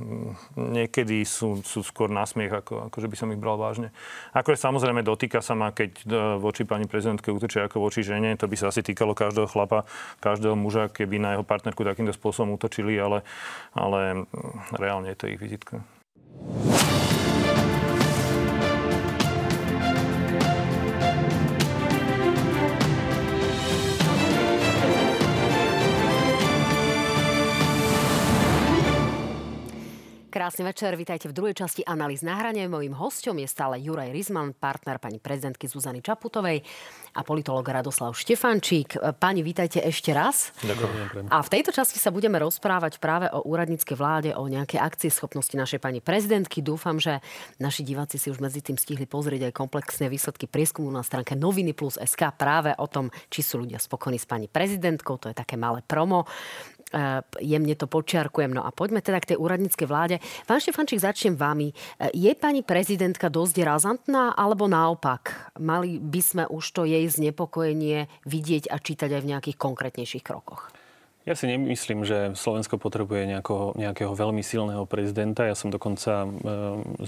[0.55, 3.91] niekedy sú, sú skôr na smiech, ako, ako že by som ich bral vážne.
[4.31, 8.39] Ako je samozrejme dotýka sa ma, keď e, voči pani prezidentke útočia ako voči žene,
[8.39, 9.83] to by sa asi týkalo každého chlapa,
[10.23, 13.27] každého muža, keby na jeho partnerku takýmto spôsobom útočili, ale,
[13.75, 14.23] ale
[14.79, 15.83] reálne je to ich vizitka.
[30.33, 32.65] Krásny večer, vítajte v druhej časti analýz na hrane.
[32.65, 36.65] Mojím hostom je stále Juraj Rizman, partner pani prezidentky Zuzany Čaputovej
[37.13, 38.97] a politolog Radoslav Štefančík.
[39.21, 40.49] Pani, vítajte ešte raz.
[40.65, 41.29] Ďakujem.
[41.29, 45.53] A v tejto časti sa budeme rozprávať práve o úradníckej vláde, o nejakej akcie schopnosti
[45.53, 46.65] našej pani prezidentky.
[46.65, 47.21] Dúfam, že
[47.61, 51.77] naši diváci si už medzi tým stihli pozrieť aj komplexné výsledky prieskumu na stránke Noviny
[51.77, 55.21] plus SK práve o tom, či sú ľudia spokojní s pani prezidentkou.
[55.21, 56.25] To je také malé promo.
[56.93, 58.53] E, jemne to počiarkujem.
[58.53, 60.15] No a poďme teda k tej úradníckej vláde.
[60.45, 61.73] Pán Štefančík, začnem vami.
[61.73, 65.57] E, je pani prezidentka dosť razantná, alebo naopak?
[65.57, 70.69] Mali by sme už to jej znepokojenie vidieť a čítať aj v nejakých konkrétnejších krokoch?
[71.25, 75.49] Ja si nemyslím, že Slovensko potrebuje nejakého, nejakého veľmi silného prezidenta.
[75.49, 76.29] Ja som dokonca e,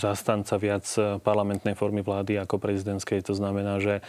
[0.01, 0.89] zastanca viac
[1.21, 3.21] parlamentnej formy vlády ako prezidentskej.
[3.21, 4.01] To znamená, že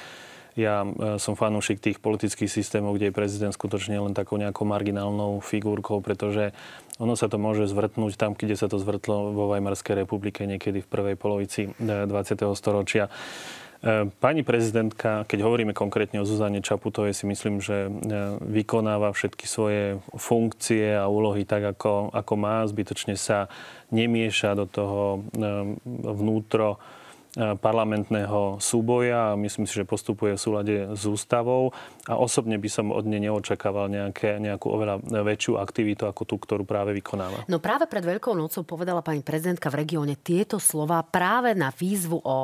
[0.57, 5.45] ja e, som fanúšik tých politických systémov, kde je prezident skutočne len takou nejakou marginálnou
[5.45, 6.57] figurkou, pretože
[6.97, 10.89] ono sa to môže zvrtnúť tam, kde sa to zvrtlo vo Weimarskej republike niekedy v
[10.89, 12.09] prvej polovici 20.
[12.09, 13.13] E, storočia.
[13.85, 17.93] E, pani prezidentka, keď hovoríme konkrétne o Zuzane Čaputovej, si myslím, že
[18.41, 22.65] vykonáva všetky svoje funkcie a úlohy tak, ako, ako má.
[22.65, 23.53] Zbytočne sa
[23.93, 25.21] nemieša do toho
[26.01, 26.81] vnútro
[27.37, 31.77] parlamentného súboja a myslím si, že postupuje v súlade s ústavou
[32.09, 36.65] a osobne by som od nej neočakával nejaké, nejakú oveľa väčšiu aktivitu ako tú, ktorú
[36.65, 37.45] práve vykonáva.
[37.45, 42.25] No práve pred Veľkou nocou povedala pani prezidentka v regióne tieto slova práve na výzvu
[42.25, 42.39] o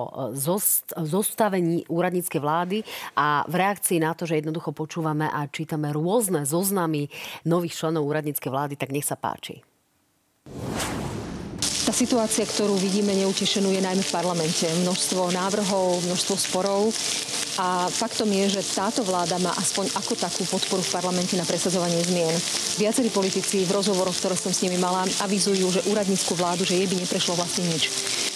[1.00, 2.78] zostavení úradníckej vlády
[3.16, 7.08] a v reakcii na to, že jednoducho počúvame a čítame rôzne zoznamy
[7.48, 9.64] nových členov úradníckej vlády, tak nech sa páči.
[11.82, 14.70] Tá situácia, ktorú vidíme neutešenú, je najmä v parlamente.
[14.86, 16.94] Množstvo návrhov, množstvo sporov.
[17.58, 21.98] A faktom je, že táto vláda má aspoň ako takú podporu v parlamente na presadzovanie
[22.06, 22.32] zmien.
[22.78, 26.86] Viacerí politici v rozhovoroch, ktoré som s nimi mala, avizujú, že úradnícku vládu, že jej
[26.86, 27.90] by neprešlo vlastne nič.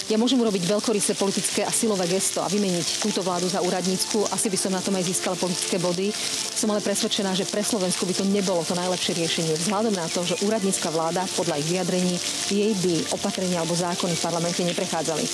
[0.07, 4.23] Ja môžem urobiť veľkorysé politické a silové gesto a vymeniť túto vládu za úradnícku.
[4.31, 6.15] Asi by som na tom aj získala politické body.
[6.55, 9.59] Som ale presvedčená, že pre Slovensku by to nebolo to najlepšie riešenie.
[9.59, 12.15] Vzhľadom na to, že úradnícka vláda podľa ich vyjadrení
[12.47, 15.25] jej by opatrenia alebo zákony v parlamente neprechádzali.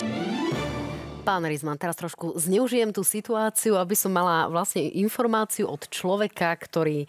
[1.22, 7.04] Pán Rizman, teraz trošku zneužijem tú situáciu, aby som mala vlastne informáciu od človeka, ktorý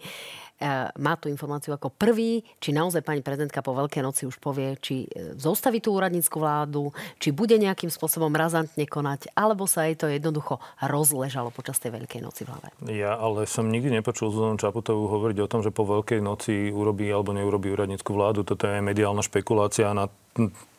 [0.96, 5.04] má tú informáciu ako prvý, či naozaj pani prezidentka po Veľkej noci už povie, či
[5.10, 10.06] e, zostaví tú úradnícku vládu, či bude nejakým spôsobom razantne konať, alebo sa jej to
[10.06, 12.68] jednoducho rozležalo počas tej Veľkej noci v hlave.
[12.94, 17.10] Ja ale som nikdy nepočul Zuzanu Čaputovú hovoriť o tom, že po Veľkej noci urobí
[17.10, 18.46] alebo neurobí úradnícku vládu.
[18.46, 20.06] Toto je mediálna špekulácia na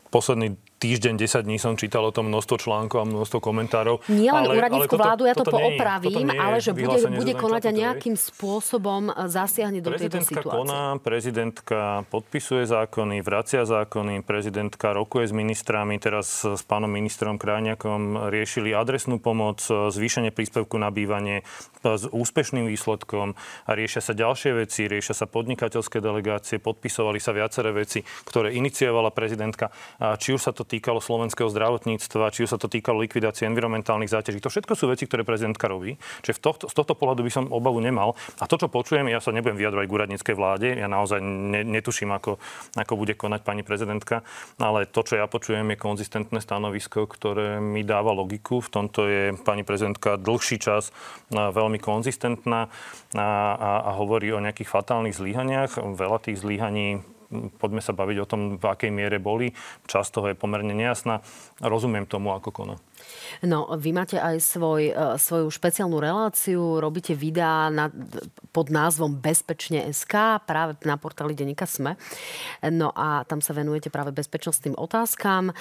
[0.08, 4.06] posledný týždeň, 10 dní som čítal o tom množstvo článkov a množstvo komentárov.
[4.06, 9.10] Nie len ale, vládu, ja to poopravím, ale že bude, bude konať a nejakým spôsobom
[9.10, 10.62] e, zasiahne do tejto situácie.
[10.62, 18.30] koná, prezidentka podpisuje zákony, vracia zákony, prezidentka rokuje s ministrami, teraz s pánom ministrom Kráňakom
[18.30, 21.44] riešili adresnú pomoc, e, zvýšenie príspevku na bývanie e,
[21.98, 23.34] s úspešným výsledkom
[23.66, 29.10] a riešia sa ďalšie veci, riešia sa podnikateľské delegácie, podpisovali sa viaceré veci, ktoré iniciovala
[29.10, 29.74] prezidentka.
[29.98, 34.44] Či už sa to týkalo slovenského zdravotníctva, či už sa to týkalo likvidácie environmentálnych záťaží.
[34.44, 35.96] To všetko sú veci, ktoré prezidentka robí.
[36.22, 38.20] Čiže v tohto, z tohto pohľadu by som obavu nemal.
[38.44, 42.12] A to, čo počujem, ja sa nebudem vyjadrovať k úradníckej vláde, ja naozaj ne, netuším,
[42.12, 42.38] ako,
[42.76, 44.28] ako bude konať pani prezidentka,
[44.60, 48.60] ale to, čo ja počujem, je konzistentné stanovisko, ktoré mi dáva logiku.
[48.60, 50.92] V tomto je pani prezidentka dlhší čas
[51.32, 52.68] veľmi konzistentná
[53.16, 55.80] a, a, a hovorí o nejakých fatálnych zlíhaniach.
[55.80, 57.15] Veľa tých zlíhaní
[57.58, 59.52] poďme sa baviť o tom, v akej miere boli.
[59.90, 61.22] Časť toho je pomerne nejasná.
[61.62, 62.76] Rozumiem tomu, ako koná.
[63.44, 67.92] No, vy máte aj svoj, e, svoju špeciálnu reláciu, robíte videá na,
[68.56, 72.00] pod názvom Bezpečne SK, práve na portáli Denika Sme.
[72.64, 75.52] No a tam sa venujete práve bezpečnostným otázkam.
[75.52, 75.54] E,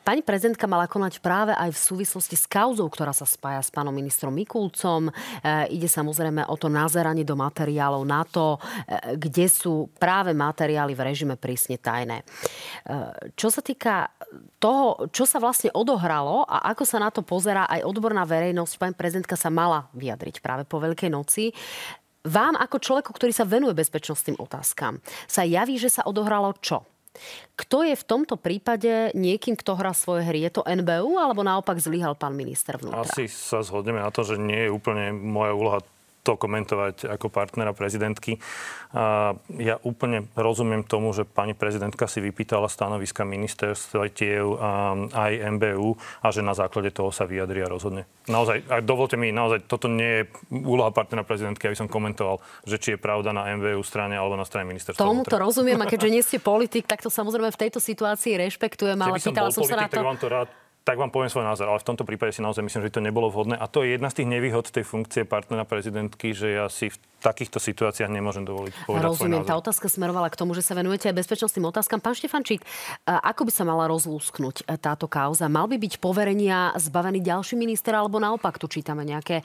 [0.00, 3.92] pani prezidentka mala konať práve aj v súvislosti s kauzou, ktorá sa spája s pánom
[3.92, 5.10] ministrom Mikulcom.
[5.10, 5.12] E,
[5.74, 8.56] ide samozrejme o to nazeranie do materiálov na to,
[9.16, 12.22] kde sú práve materiály v režime prísne tajné.
[13.36, 14.08] Čo sa týka
[14.60, 18.94] toho, čo sa vlastne odohralo a ako sa na to pozerá aj odborná verejnosť, pani
[18.94, 21.54] prezidentka sa mala vyjadriť práve po Veľkej noci.
[22.20, 26.84] Vám ako človeku, ktorý sa venuje bezpečnostným otázkam, sa javí, že sa odohralo čo?
[27.58, 30.46] Kto je v tomto prípade niekým, kto hrá svoje hry?
[30.46, 33.02] Je to NBU alebo naopak zlyhal pán minister vnútra?
[33.02, 35.80] Asi sa zhodneme na to, že nie je úplne moja úloha
[36.20, 38.36] to komentovať ako partnera prezidentky.
[38.90, 45.96] A ja úplne rozumiem tomu, že pani prezidentka si vypýtala stanoviska ministerstiev a aj MBU
[46.20, 48.04] a že na základe toho sa vyjadria rozhodne.
[48.26, 52.76] Naozaj, a dovolte mi, naozaj, toto nie je úloha partnera prezidentky, aby som komentoval, že
[52.76, 55.00] či je pravda na MBU strane alebo na strane ministerstva.
[55.00, 58.98] Tomu to rozumiem a keďže nie ste politik, tak to samozrejme v tejto situácii rešpektujem,
[58.98, 59.96] ale pýtala som politik, sa na to...
[59.96, 60.48] Tak vám to rád
[60.90, 63.30] tak vám poviem svoj názor, ale v tomto prípade si naozaj myslím, že to nebolo
[63.30, 63.54] vhodné.
[63.54, 66.98] A to je jedna z tých nevýhod tej funkcie partnera prezidentky, že ja si v
[67.22, 71.20] takýchto situáciách nemôžem dovoliť povedať Rozumiem, tá otázka smerovala k tomu, že sa venujete aj
[71.20, 72.02] bezpečnostným otázkam.
[72.02, 72.64] Pán Štefančík,
[73.06, 75.46] ako by sa mala rozlúsknuť e, táto kauza?
[75.46, 79.44] Mal by byť poverenia zbavený ďalší minister, alebo naopak tu čítame nejaké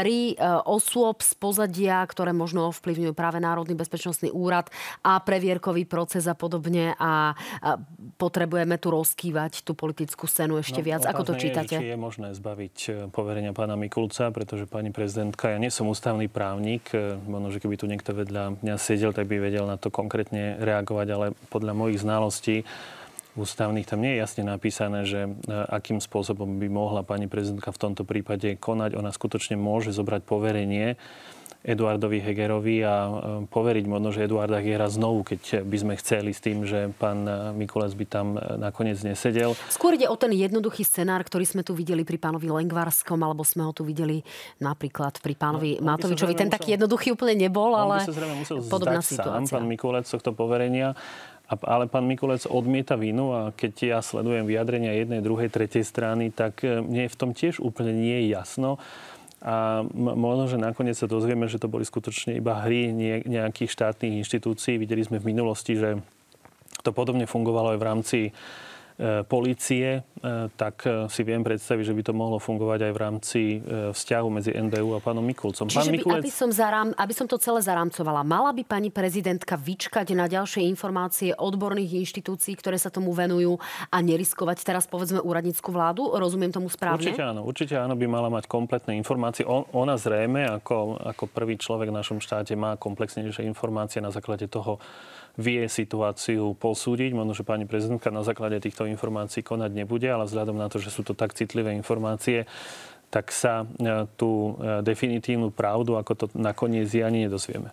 [0.00, 0.34] hry e,
[0.66, 4.72] osôb z pozadia, ktoré možno ovplyvňujú práve Národný bezpečnostný úrad
[5.04, 7.36] a previerkový proces a podobne a
[8.16, 11.02] potrebujeme tu rozkývať tú politickú scénu ešte no, viac.
[11.04, 11.76] Ako to čítate?
[11.76, 12.76] Je, či je možné zbaviť
[13.12, 16.88] poverenia pána Mikulca, pretože pani prezidentka, ja nie som ústavný právnik,
[17.28, 21.06] možno, že keby tu niekto vedľa mňa sedel, tak by vedel na to konkrétne reagovať,
[21.12, 22.64] ale podľa mojich znalostí
[23.34, 27.82] ústavných tam nie je jasne napísané, že e, akým spôsobom by mohla pani prezidentka v
[27.82, 28.94] tomto prípade konať.
[28.94, 30.94] Ona skutočne môže zobrať poverenie
[31.64, 33.10] Eduardovi Hegerovi a e,
[33.48, 37.56] poveriť možno, že Eduarda Hegera znovu, keď by sme chceli s tým, že pán e,
[37.56, 39.56] Mikulec by tam e, nakoniec nesedel.
[39.72, 43.64] Skôr ide o ten jednoduchý scenár, ktorý sme tu videli pri pánovi Lengvarskom, alebo sme
[43.64, 44.20] ho tu videli
[44.60, 46.36] napríklad pri pánovi no, Matovičovi.
[46.36, 49.48] Ten musel, taký jednoduchý úplne nebol, ale by sa musel podobná situácia.
[49.48, 50.92] Sám, pán Mikulec tohto poverenia.
[51.44, 56.64] Ale pán Mikulec odmieta vínu a keď ja sledujem vyjadrenia jednej, druhej, tretej strany, tak
[56.64, 58.80] mne v tom tiež úplne nie je jasno
[59.44, 62.88] a možno, že nakoniec sa dozvieme, že to boli skutočne iba hry
[63.28, 64.80] nejakých štátnych inštitúcií.
[64.80, 66.00] Videli sme v minulosti, že
[66.80, 68.18] to podobne fungovalo aj v rámci
[68.94, 72.98] E, polície, e, tak e, si viem predstaviť, že by to mohlo fungovať aj v
[73.02, 73.40] rámci
[73.90, 75.66] vzťahu medzi NBU a pánom Mikulcom.
[75.66, 76.22] Čiže Pán by, Mikulec...
[76.22, 80.62] aby, som zarám, aby som to celé zarámcovala, mala by pani prezidentka vyčkať na ďalšie
[80.70, 83.58] informácie odborných inštitúcií, ktoré sa tomu venujú
[83.90, 86.14] a neriskovať teraz povedzme úradnícku vládu?
[86.14, 87.02] Rozumiem tomu správne?
[87.02, 89.42] Určite áno, určite áno, by mala mať kompletné informácie.
[89.42, 94.46] On, ona zrejme ako, ako prvý človek v našom štáte má komplexnejšie informácie na základe
[94.46, 94.78] toho
[95.34, 97.10] vie situáciu posúdiť.
[97.10, 100.94] Možno, že pani prezidentka na základe týchto informácií konať nebude, ale vzhľadom na to, že
[100.94, 102.46] sú to tak citlivé informácie,
[103.10, 103.62] tak sa
[104.18, 107.70] tú definitívnu pravdu, ako to nakoniec je, ani nedozvieme.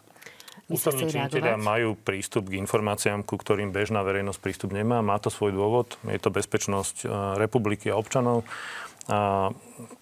[0.72, 5.03] Ústavní činiteľia majú prístup k informáciám, ku ktorým bežná verejnosť prístup nemá.
[5.03, 5.99] Má to svoj dôvod.
[6.07, 8.47] Je to bezpečnosť republiky a občanov.
[9.12, 9.51] A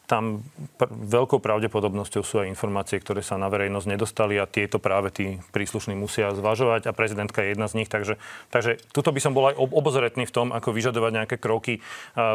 [0.09, 0.41] tam
[0.81, 5.37] pr- veľkou pravdepodobnosťou sú aj informácie, ktoré sa na verejnosť nedostali a tieto práve tí
[5.53, 7.89] príslušní musia zvažovať a prezidentka je jedna z nich.
[7.93, 8.17] Takže,
[8.49, 11.85] takže tuto by som bol aj obozretný v tom, ako vyžadovať nejaké kroky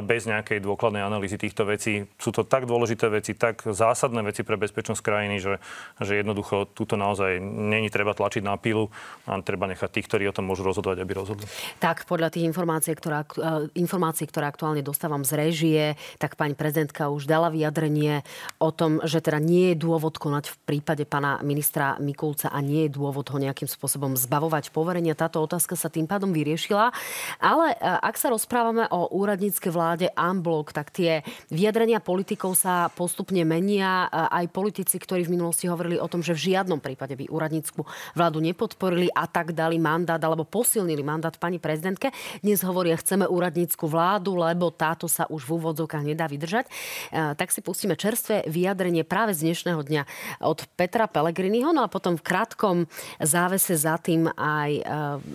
[0.07, 2.07] bez nejakej dôkladnej analýzy týchto vecí.
[2.22, 5.59] Sú to tak dôležité veci, tak zásadné veci pre bezpečnosť krajiny, že,
[5.99, 8.95] že jednoducho tuto naozaj není treba tlačiť na pilu
[9.26, 11.47] a treba nechať tých, ktorí o tom môžu rozhodovať, aby rozhodli.
[11.82, 13.26] Tak podľa tých informácií, ktorá,
[13.74, 15.85] informácií, ktoré aktuálne dostávam z režie,
[16.22, 18.22] tak pani prezidentka už dala vyjadrenie
[18.62, 22.87] o tom, že teda nie je dôvod konať v prípade pána ministra Mikulca a nie
[22.87, 25.18] je dôvod ho nejakým spôsobom zbavovať poverenia.
[25.18, 26.95] Táto otázka sa tým pádom vyriešila.
[27.43, 33.43] Ale e, ak sa rozprávame o úradníckej vláde Amblok, tak tie vyjadrenia politikov sa postupne
[33.43, 34.07] menia.
[34.07, 37.82] E, aj politici, ktorí v minulosti hovorili o tom, že v žiadnom prípade by úradnícku
[38.14, 42.14] vládu nepodporili a tak dali mandát alebo posilnili mandát pani prezidentke.
[42.47, 46.70] Dnes hovoria, chceme úradnícku vládu, lebo táto sa už v úvodzovkách nedá vydržať.
[47.15, 50.03] E, tak si pustíme čerstvé vyjadrenie práve z dnešného dňa
[50.43, 51.71] od Petra Pellegriniho.
[51.71, 52.77] No a potom v krátkom
[53.23, 54.83] závese za tým aj e,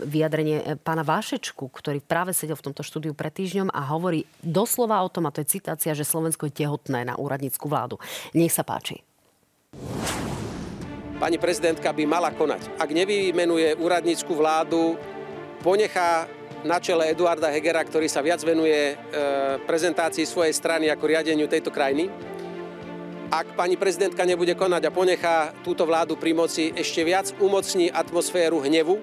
[0.03, 5.07] vyjadrenie pána Vášečku, ktorý práve sedel v tomto štúdiu pred týždňom a hovorí doslova o
[5.07, 7.95] tom, a to je citácia, že Slovensko je tehotné na úradnícku vládu.
[8.36, 8.99] Nech sa páči.
[11.19, 12.80] Pani prezidentka by mala konať.
[12.80, 14.95] Ak nevymenuje úradnícku vládu,
[15.63, 16.27] ponechá
[16.63, 18.95] na čele Eduarda Hegera, ktorý sa viac venuje e,
[19.63, 22.11] prezentácii svojej strany ako riadeniu tejto krajiny.
[23.29, 28.57] Ak pani prezidentka nebude konať a ponechá túto vládu pri moci, ešte viac umocní atmosféru
[28.65, 28.99] hnevu,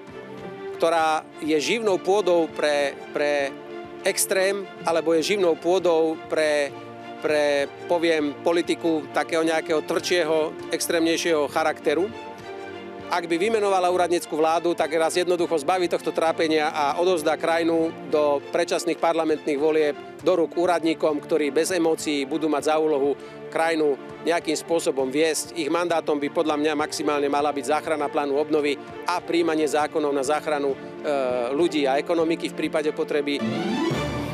[0.77, 3.49] ktorá je živnou pôdou pre, pre
[4.03, 6.69] extrém, alebo je živnou pôdou pre,
[7.23, 12.11] pre, poviem, politiku takého nejakého tvrdšieho, extrémnejšieho charakteru
[13.07, 18.43] ak by vymenovala úradnícku vládu, tak raz jednoducho zbaví tohto trápenia a odovzdá krajinu do
[18.51, 23.15] predčasných parlamentných volieb do rúk úradníkom, ktorí bez emócií budú mať za úlohu
[23.47, 23.95] krajinu
[24.27, 25.55] nejakým spôsobom viesť.
[25.55, 28.75] Ich mandátom by podľa mňa maximálne mala byť záchrana plánu obnovy
[29.07, 30.77] a príjmanie zákonov na záchranu e,
[31.55, 33.39] ľudí a ekonomiky v prípade potreby.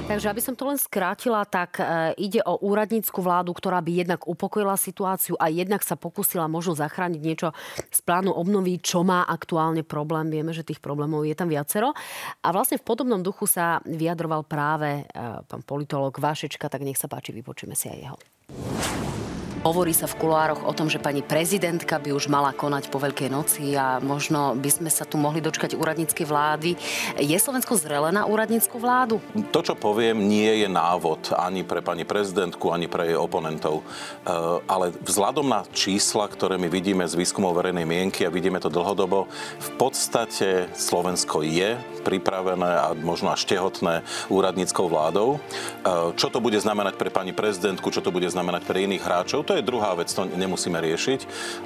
[0.03, 4.21] Takže aby som to len skrátila, tak e, ide o úradnícku vládu, ktorá by jednak
[4.27, 7.55] upokojila situáciu a jednak sa pokusila možno zachrániť niečo
[7.87, 10.27] z plánu obnovy, čo má aktuálne problém.
[10.27, 11.95] Vieme, že tých problémov je tam viacero.
[12.43, 17.07] A vlastne v podobnom duchu sa vyjadroval práve e, pán politolog Vášečka, tak nech sa
[17.07, 18.17] páči, vypočujeme si aj jeho.
[19.63, 23.31] Hovorí sa v kuloároch o tom, že pani prezidentka by už mala konať po Veľkej
[23.31, 26.75] noci a možno by sme sa tu mohli dočkať úradníckej vlády.
[27.15, 29.23] Je Slovensko zrelé na úradnícku vládu?
[29.55, 33.79] To, čo poviem, nie je návod ani pre pani prezidentku, ani pre jej oponentov.
[33.79, 33.83] E,
[34.67, 39.31] ale vzhľadom na čísla, ktoré my vidíme z výskumov verejnej mienky a vidíme to dlhodobo,
[39.63, 45.39] v podstate Slovensko je pripravené a možno až tehotné úradníckou vládou.
[45.39, 49.47] E, čo to bude znamenať pre pani prezidentku, čo to bude znamenať pre iných hráčov,
[49.47, 51.21] to je druhá vec, to nemusíme riešiť,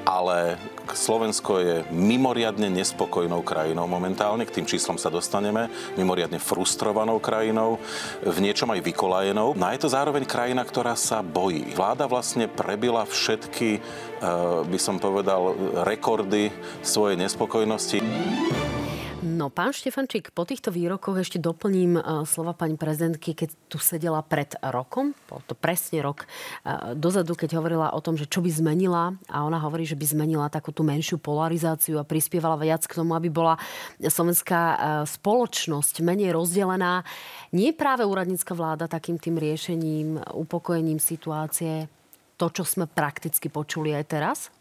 [0.08, 0.58] ale
[0.88, 5.68] Slovensko je mimoriadne nespokojnou krajinou momentálne, k tým číslom sa dostaneme,
[6.00, 7.80] mimoriadne frustrovanou krajinou,
[8.24, 9.56] v niečom aj vykolajenou.
[9.58, 11.76] No a je to zároveň krajina, ktorá sa bojí.
[11.76, 13.80] Vláda vlastne prebila všetky, e,
[14.64, 18.00] by som povedal, rekordy svojej nespokojnosti.
[19.18, 24.22] No, pán Štefančík, po týchto výrokoch ešte doplním uh, slova pani prezidentky, keď tu sedela
[24.22, 28.50] pred rokom, bol to presne rok uh, dozadu, keď hovorila o tom, že čo by
[28.54, 32.94] zmenila a ona hovorí, že by zmenila takú tú menšiu polarizáciu a prispievala viac k
[32.94, 33.58] tomu, aby bola
[33.98, 34.78] slovenská uh,
[35.10, 37.02] spoločnosť menej rozdelená.
[37.58, 41.90] Nie práve úradnícka vláda takým tým riešením, upokojením situácie,
[42.38, 44.54] to, čo sme prakticky počuli aj teraz?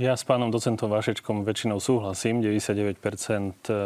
[0.00, 2.40] Ja s pánom docentom Vašečkom väčšinou súhlasím.
[2.40, 3.04] 99%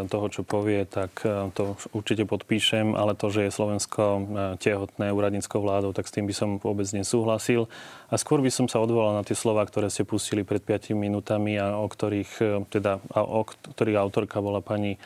[0.06, 4.22] toho, čo povie, tak e, to určite podpíšem, ale to, že je Slovensko e,
[4.62, 7.66] tehotné úradníckou vládou, tak s tým by som vôbec nesúhlasil.
[8.06, 11.58] A skôr by som sa odvolal na tie slova, ktoré ste pustili pred 5 minútami
[11.58, 13.42] a o ktorých, teda, a o
[13.74, 15.02] ktorých autorka bola pani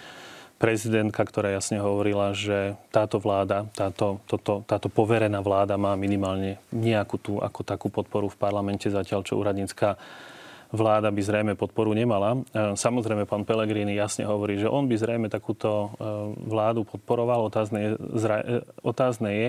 [0.61, 7.17] prezidentka, ktorá jasne hovorila, že táto vláda, táto, toto, táto poverená vláda má minimálne nejakú
[7.17, 9.97] tú ako takú podporu v parlamente, zatiaľ čo úradnícka
[10.69, 12.37] vláda by zrejme podporu nemala.
[12.37, 16.09] E, samozrejme, pán Pelegrini jasne hovorí, že on by zrejme takúto e,
[16.49, 17.49] vládu podporoval.
[17.49, 19.49] Otázne je, e, otázne je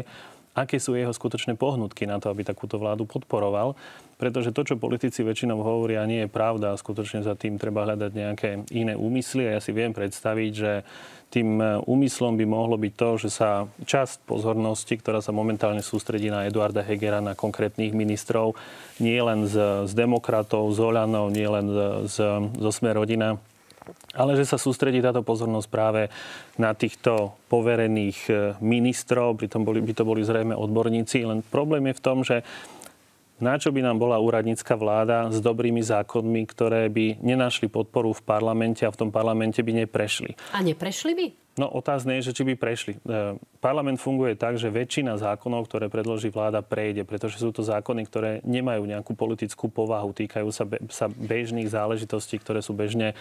[0.59, 3.79] aké sú jeho skutočné pohnutky na to, aby takúto vládu podporoval.
[4.19, 8.11] Pretože to, čo politici väčšinou hovoria, nie je pravda a skutočne za tým treba hľadať
[8.11, 9.47] nejaké iné úmysly.
[9.47, 10.83] A ja si viem predstaviť, že
[11.31, 16.27] tým e, úmyslom by mohlo byť to, že sa časť pozornosti, ktorá sa momentálne sústredí
[16.27, 18.57] na Eduarda Hegera, na konkrétnych ministrov,
[18.99, 21.65] nie len z, z demokratov, z Oľanov, nie len
[22.09, 22.17] z,
[22.49, 23.37] zo Sme rodina,
[24.17, 26.01] ale že sa sústredí táto pozornosť práve
[26.57, 31.97] na týchto poverených e, ministrov, pritom boli, by to boli zrejme odborníci, len problém je
[31.97, 32.41] v tom, že
[33.39, 38.21] na čo by nám bola úradnícka vláda s dobrými zákonmi, ktoré by nenašli podporu v
[38.23, 40.35] parlamente a v tom parlamente by neprešli.
[40.55, 41.27] A neprešli by?
[41.59, 42.95] No otázne je, že či by prešli.
[42.95, 48.07] E, parlament funguje tak, že väčšina zákonov, ktoré predloží vláda, prejde, pretože sú to zákony,
[48.07, 53.11] ktoré nemajú nejakú politickú povahu, týkajú sa, be, sa bežných záležitostí, ktoré sú bežne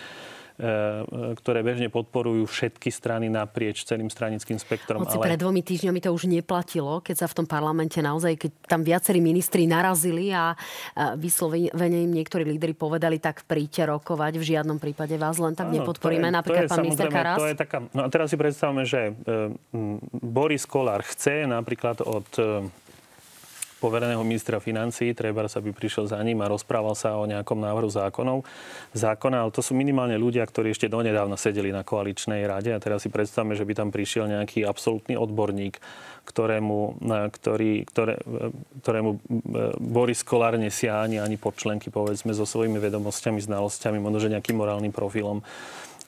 [1.39, 5.07] ktoré bežne podporujú všetky strany naprieč celým stranickým spektrom.
[5.07, 5.31] Hoci ale...
[5.31, 9.23] pred dvomi týždňami to už neplatilo, keď sa v tom parlamente naozaj, keď tam viacerí
[9.23, 10.59] ministri narazili a
[11.15, 15.79] vyslovene im niektorí lídry povedali, tak príďte rokovať, v žiadnom prípade vás len tak Áno,
[15.79, 17.39] nepodporíme, to je, napríklad to je, pán minister Karas.
[17.39, 19.53] To je taká, no a teraz si predstavme, že e,
[20.19, 22.67] Boris Kolár chce napríklad od e,
[23.79, 27.91] povereného ministra financí, treba sa by prišiel za ním a rozprával sa o nejakom návrhu
[27.91, 28.43] zákonov.
[28.93, 33.07] Zákona, ale to sú minimálne ľudia, ktorí ešte donedávna sedeli na koaličnej rade a teraz
[33.07, 35.79] si predstavme, že by tam prišiel nejaký absolútny odborník,
[36.29, 37.01] ktorému,
[37.33, 38.21] ktorý, ktoré,
[38.85, 39.19] ktorému e,
[39.81, 45.41] Boris Kolár nesiahne ani počlenky, povedzme, so svojimi vedomosťami, znalosťami, možno nejakým morálnym profilom.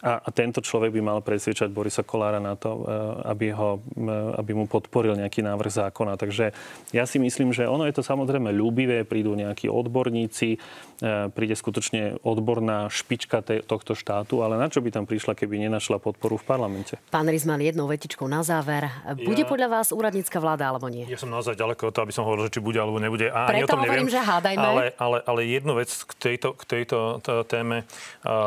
[0.01, 2.97] A, a tento človek by mal presvedčať Borisa Kolára na to, e,
[3.29, 4.09] aby, ho, e,
[4.41, 6.17] aby mu podporil nejaký návrh zákona.
[6.17, 6.57] Takže
[6.97, 10.59] ja si myslím, že ono je to samozrejme ľúbivé, prídu nejakí odborníci, e,
[11.29, 16.41] príde skutočne odborná špička tohto štátu, ale na čo by tam prišla, keby nenašla podporu
[16.41, 16.97] v parlamente?
[17.13, 18.89] Pán Rizman, jednou vetičkou na záver.
[19.21, 19.49] Bude ja...
[19.49, 21.05] podľa vás úradnícka vláda alebo nie?
[21.13, 23.29] Ja som naozaj ďaleko od toho, aby som hovoril, že či bude alebo nebude.
[23.29, 24.17] A Preto o tom hovorím, neviem.
[24.17, 24.65] že hádajme.
[24.65, 27.85] Ale, ale, ale jednu vec k tejto, k tejto téme.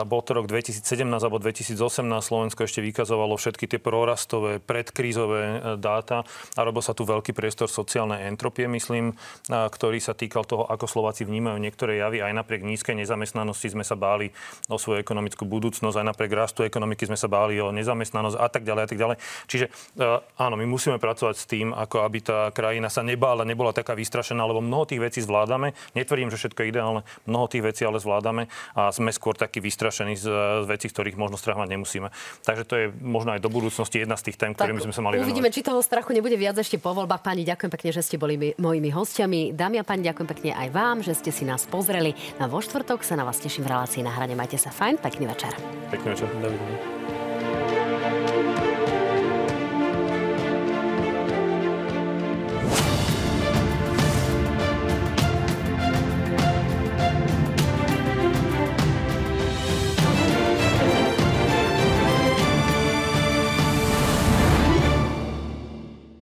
[0.10, 6.24] Bol to rok 2017 alebo 2018 Slovensko ešte vykazovalo všetky tie prorastové, predkrízové e, dáta
[6.56, 9.16] a robil sa tu veľký priestor sociálnej entropie, myslím,
[9.50, 12.24] ktorý sa týkal toho, ako Slováci vnímajú niektoré javy.
[12.24, 14.32] Aj napriek nízkej nezamestnanosti sme sa báli
[14.72, 18.64] o svoju ekonomickú budúcnosť, aj napriek rastu ekonomiky sme sa báli o nezamestnanosť a tak
[18.64, 19.18] ďalej a tak ďalej.
[19.50, 20.02] Čiže e,
[20.40, 24.46] áno, my musíme pracovať s tým, ako aby tá krajina sa nebála, nebola taká vystrašená,
[24.46, 25.76] lebo mnoho tých vecí zvládame.
[25.98, 30.16] Netvrdím, že všetko je ideálne, mnoho tých vecí ale zvládame a sme skôr takí vystrašení
[30.16, 30.26] z,
[30.64, 32.08] z vecí, ktorých možno strach mať nemusíme.
[32.44, 35.20] Takže to je možno aj do budúcnosti jedna z tých tém, ktorými sme sa mali
[35.20, 35.58] Uvidíme, venovať.
[35.58, 37.22] či toho strachu nebude viac ešte po voľbách.
[37.24, 39.56] Pani, ďakujem pekne, že ste boli mojimi hostiami.
[39.56, 42.14] Dámy a pani, ďakujem pekne aj vám, že ste si nás pozreli.
[42.38, 44.36] Na vo štvrtok sa na vás teším v relácii na hrane.
[44.38, 45.52] Majte sa fajn, pekný večer.
[45.92, 46.28] Pekný večer.
[46.40, 47.23] Dovidenia.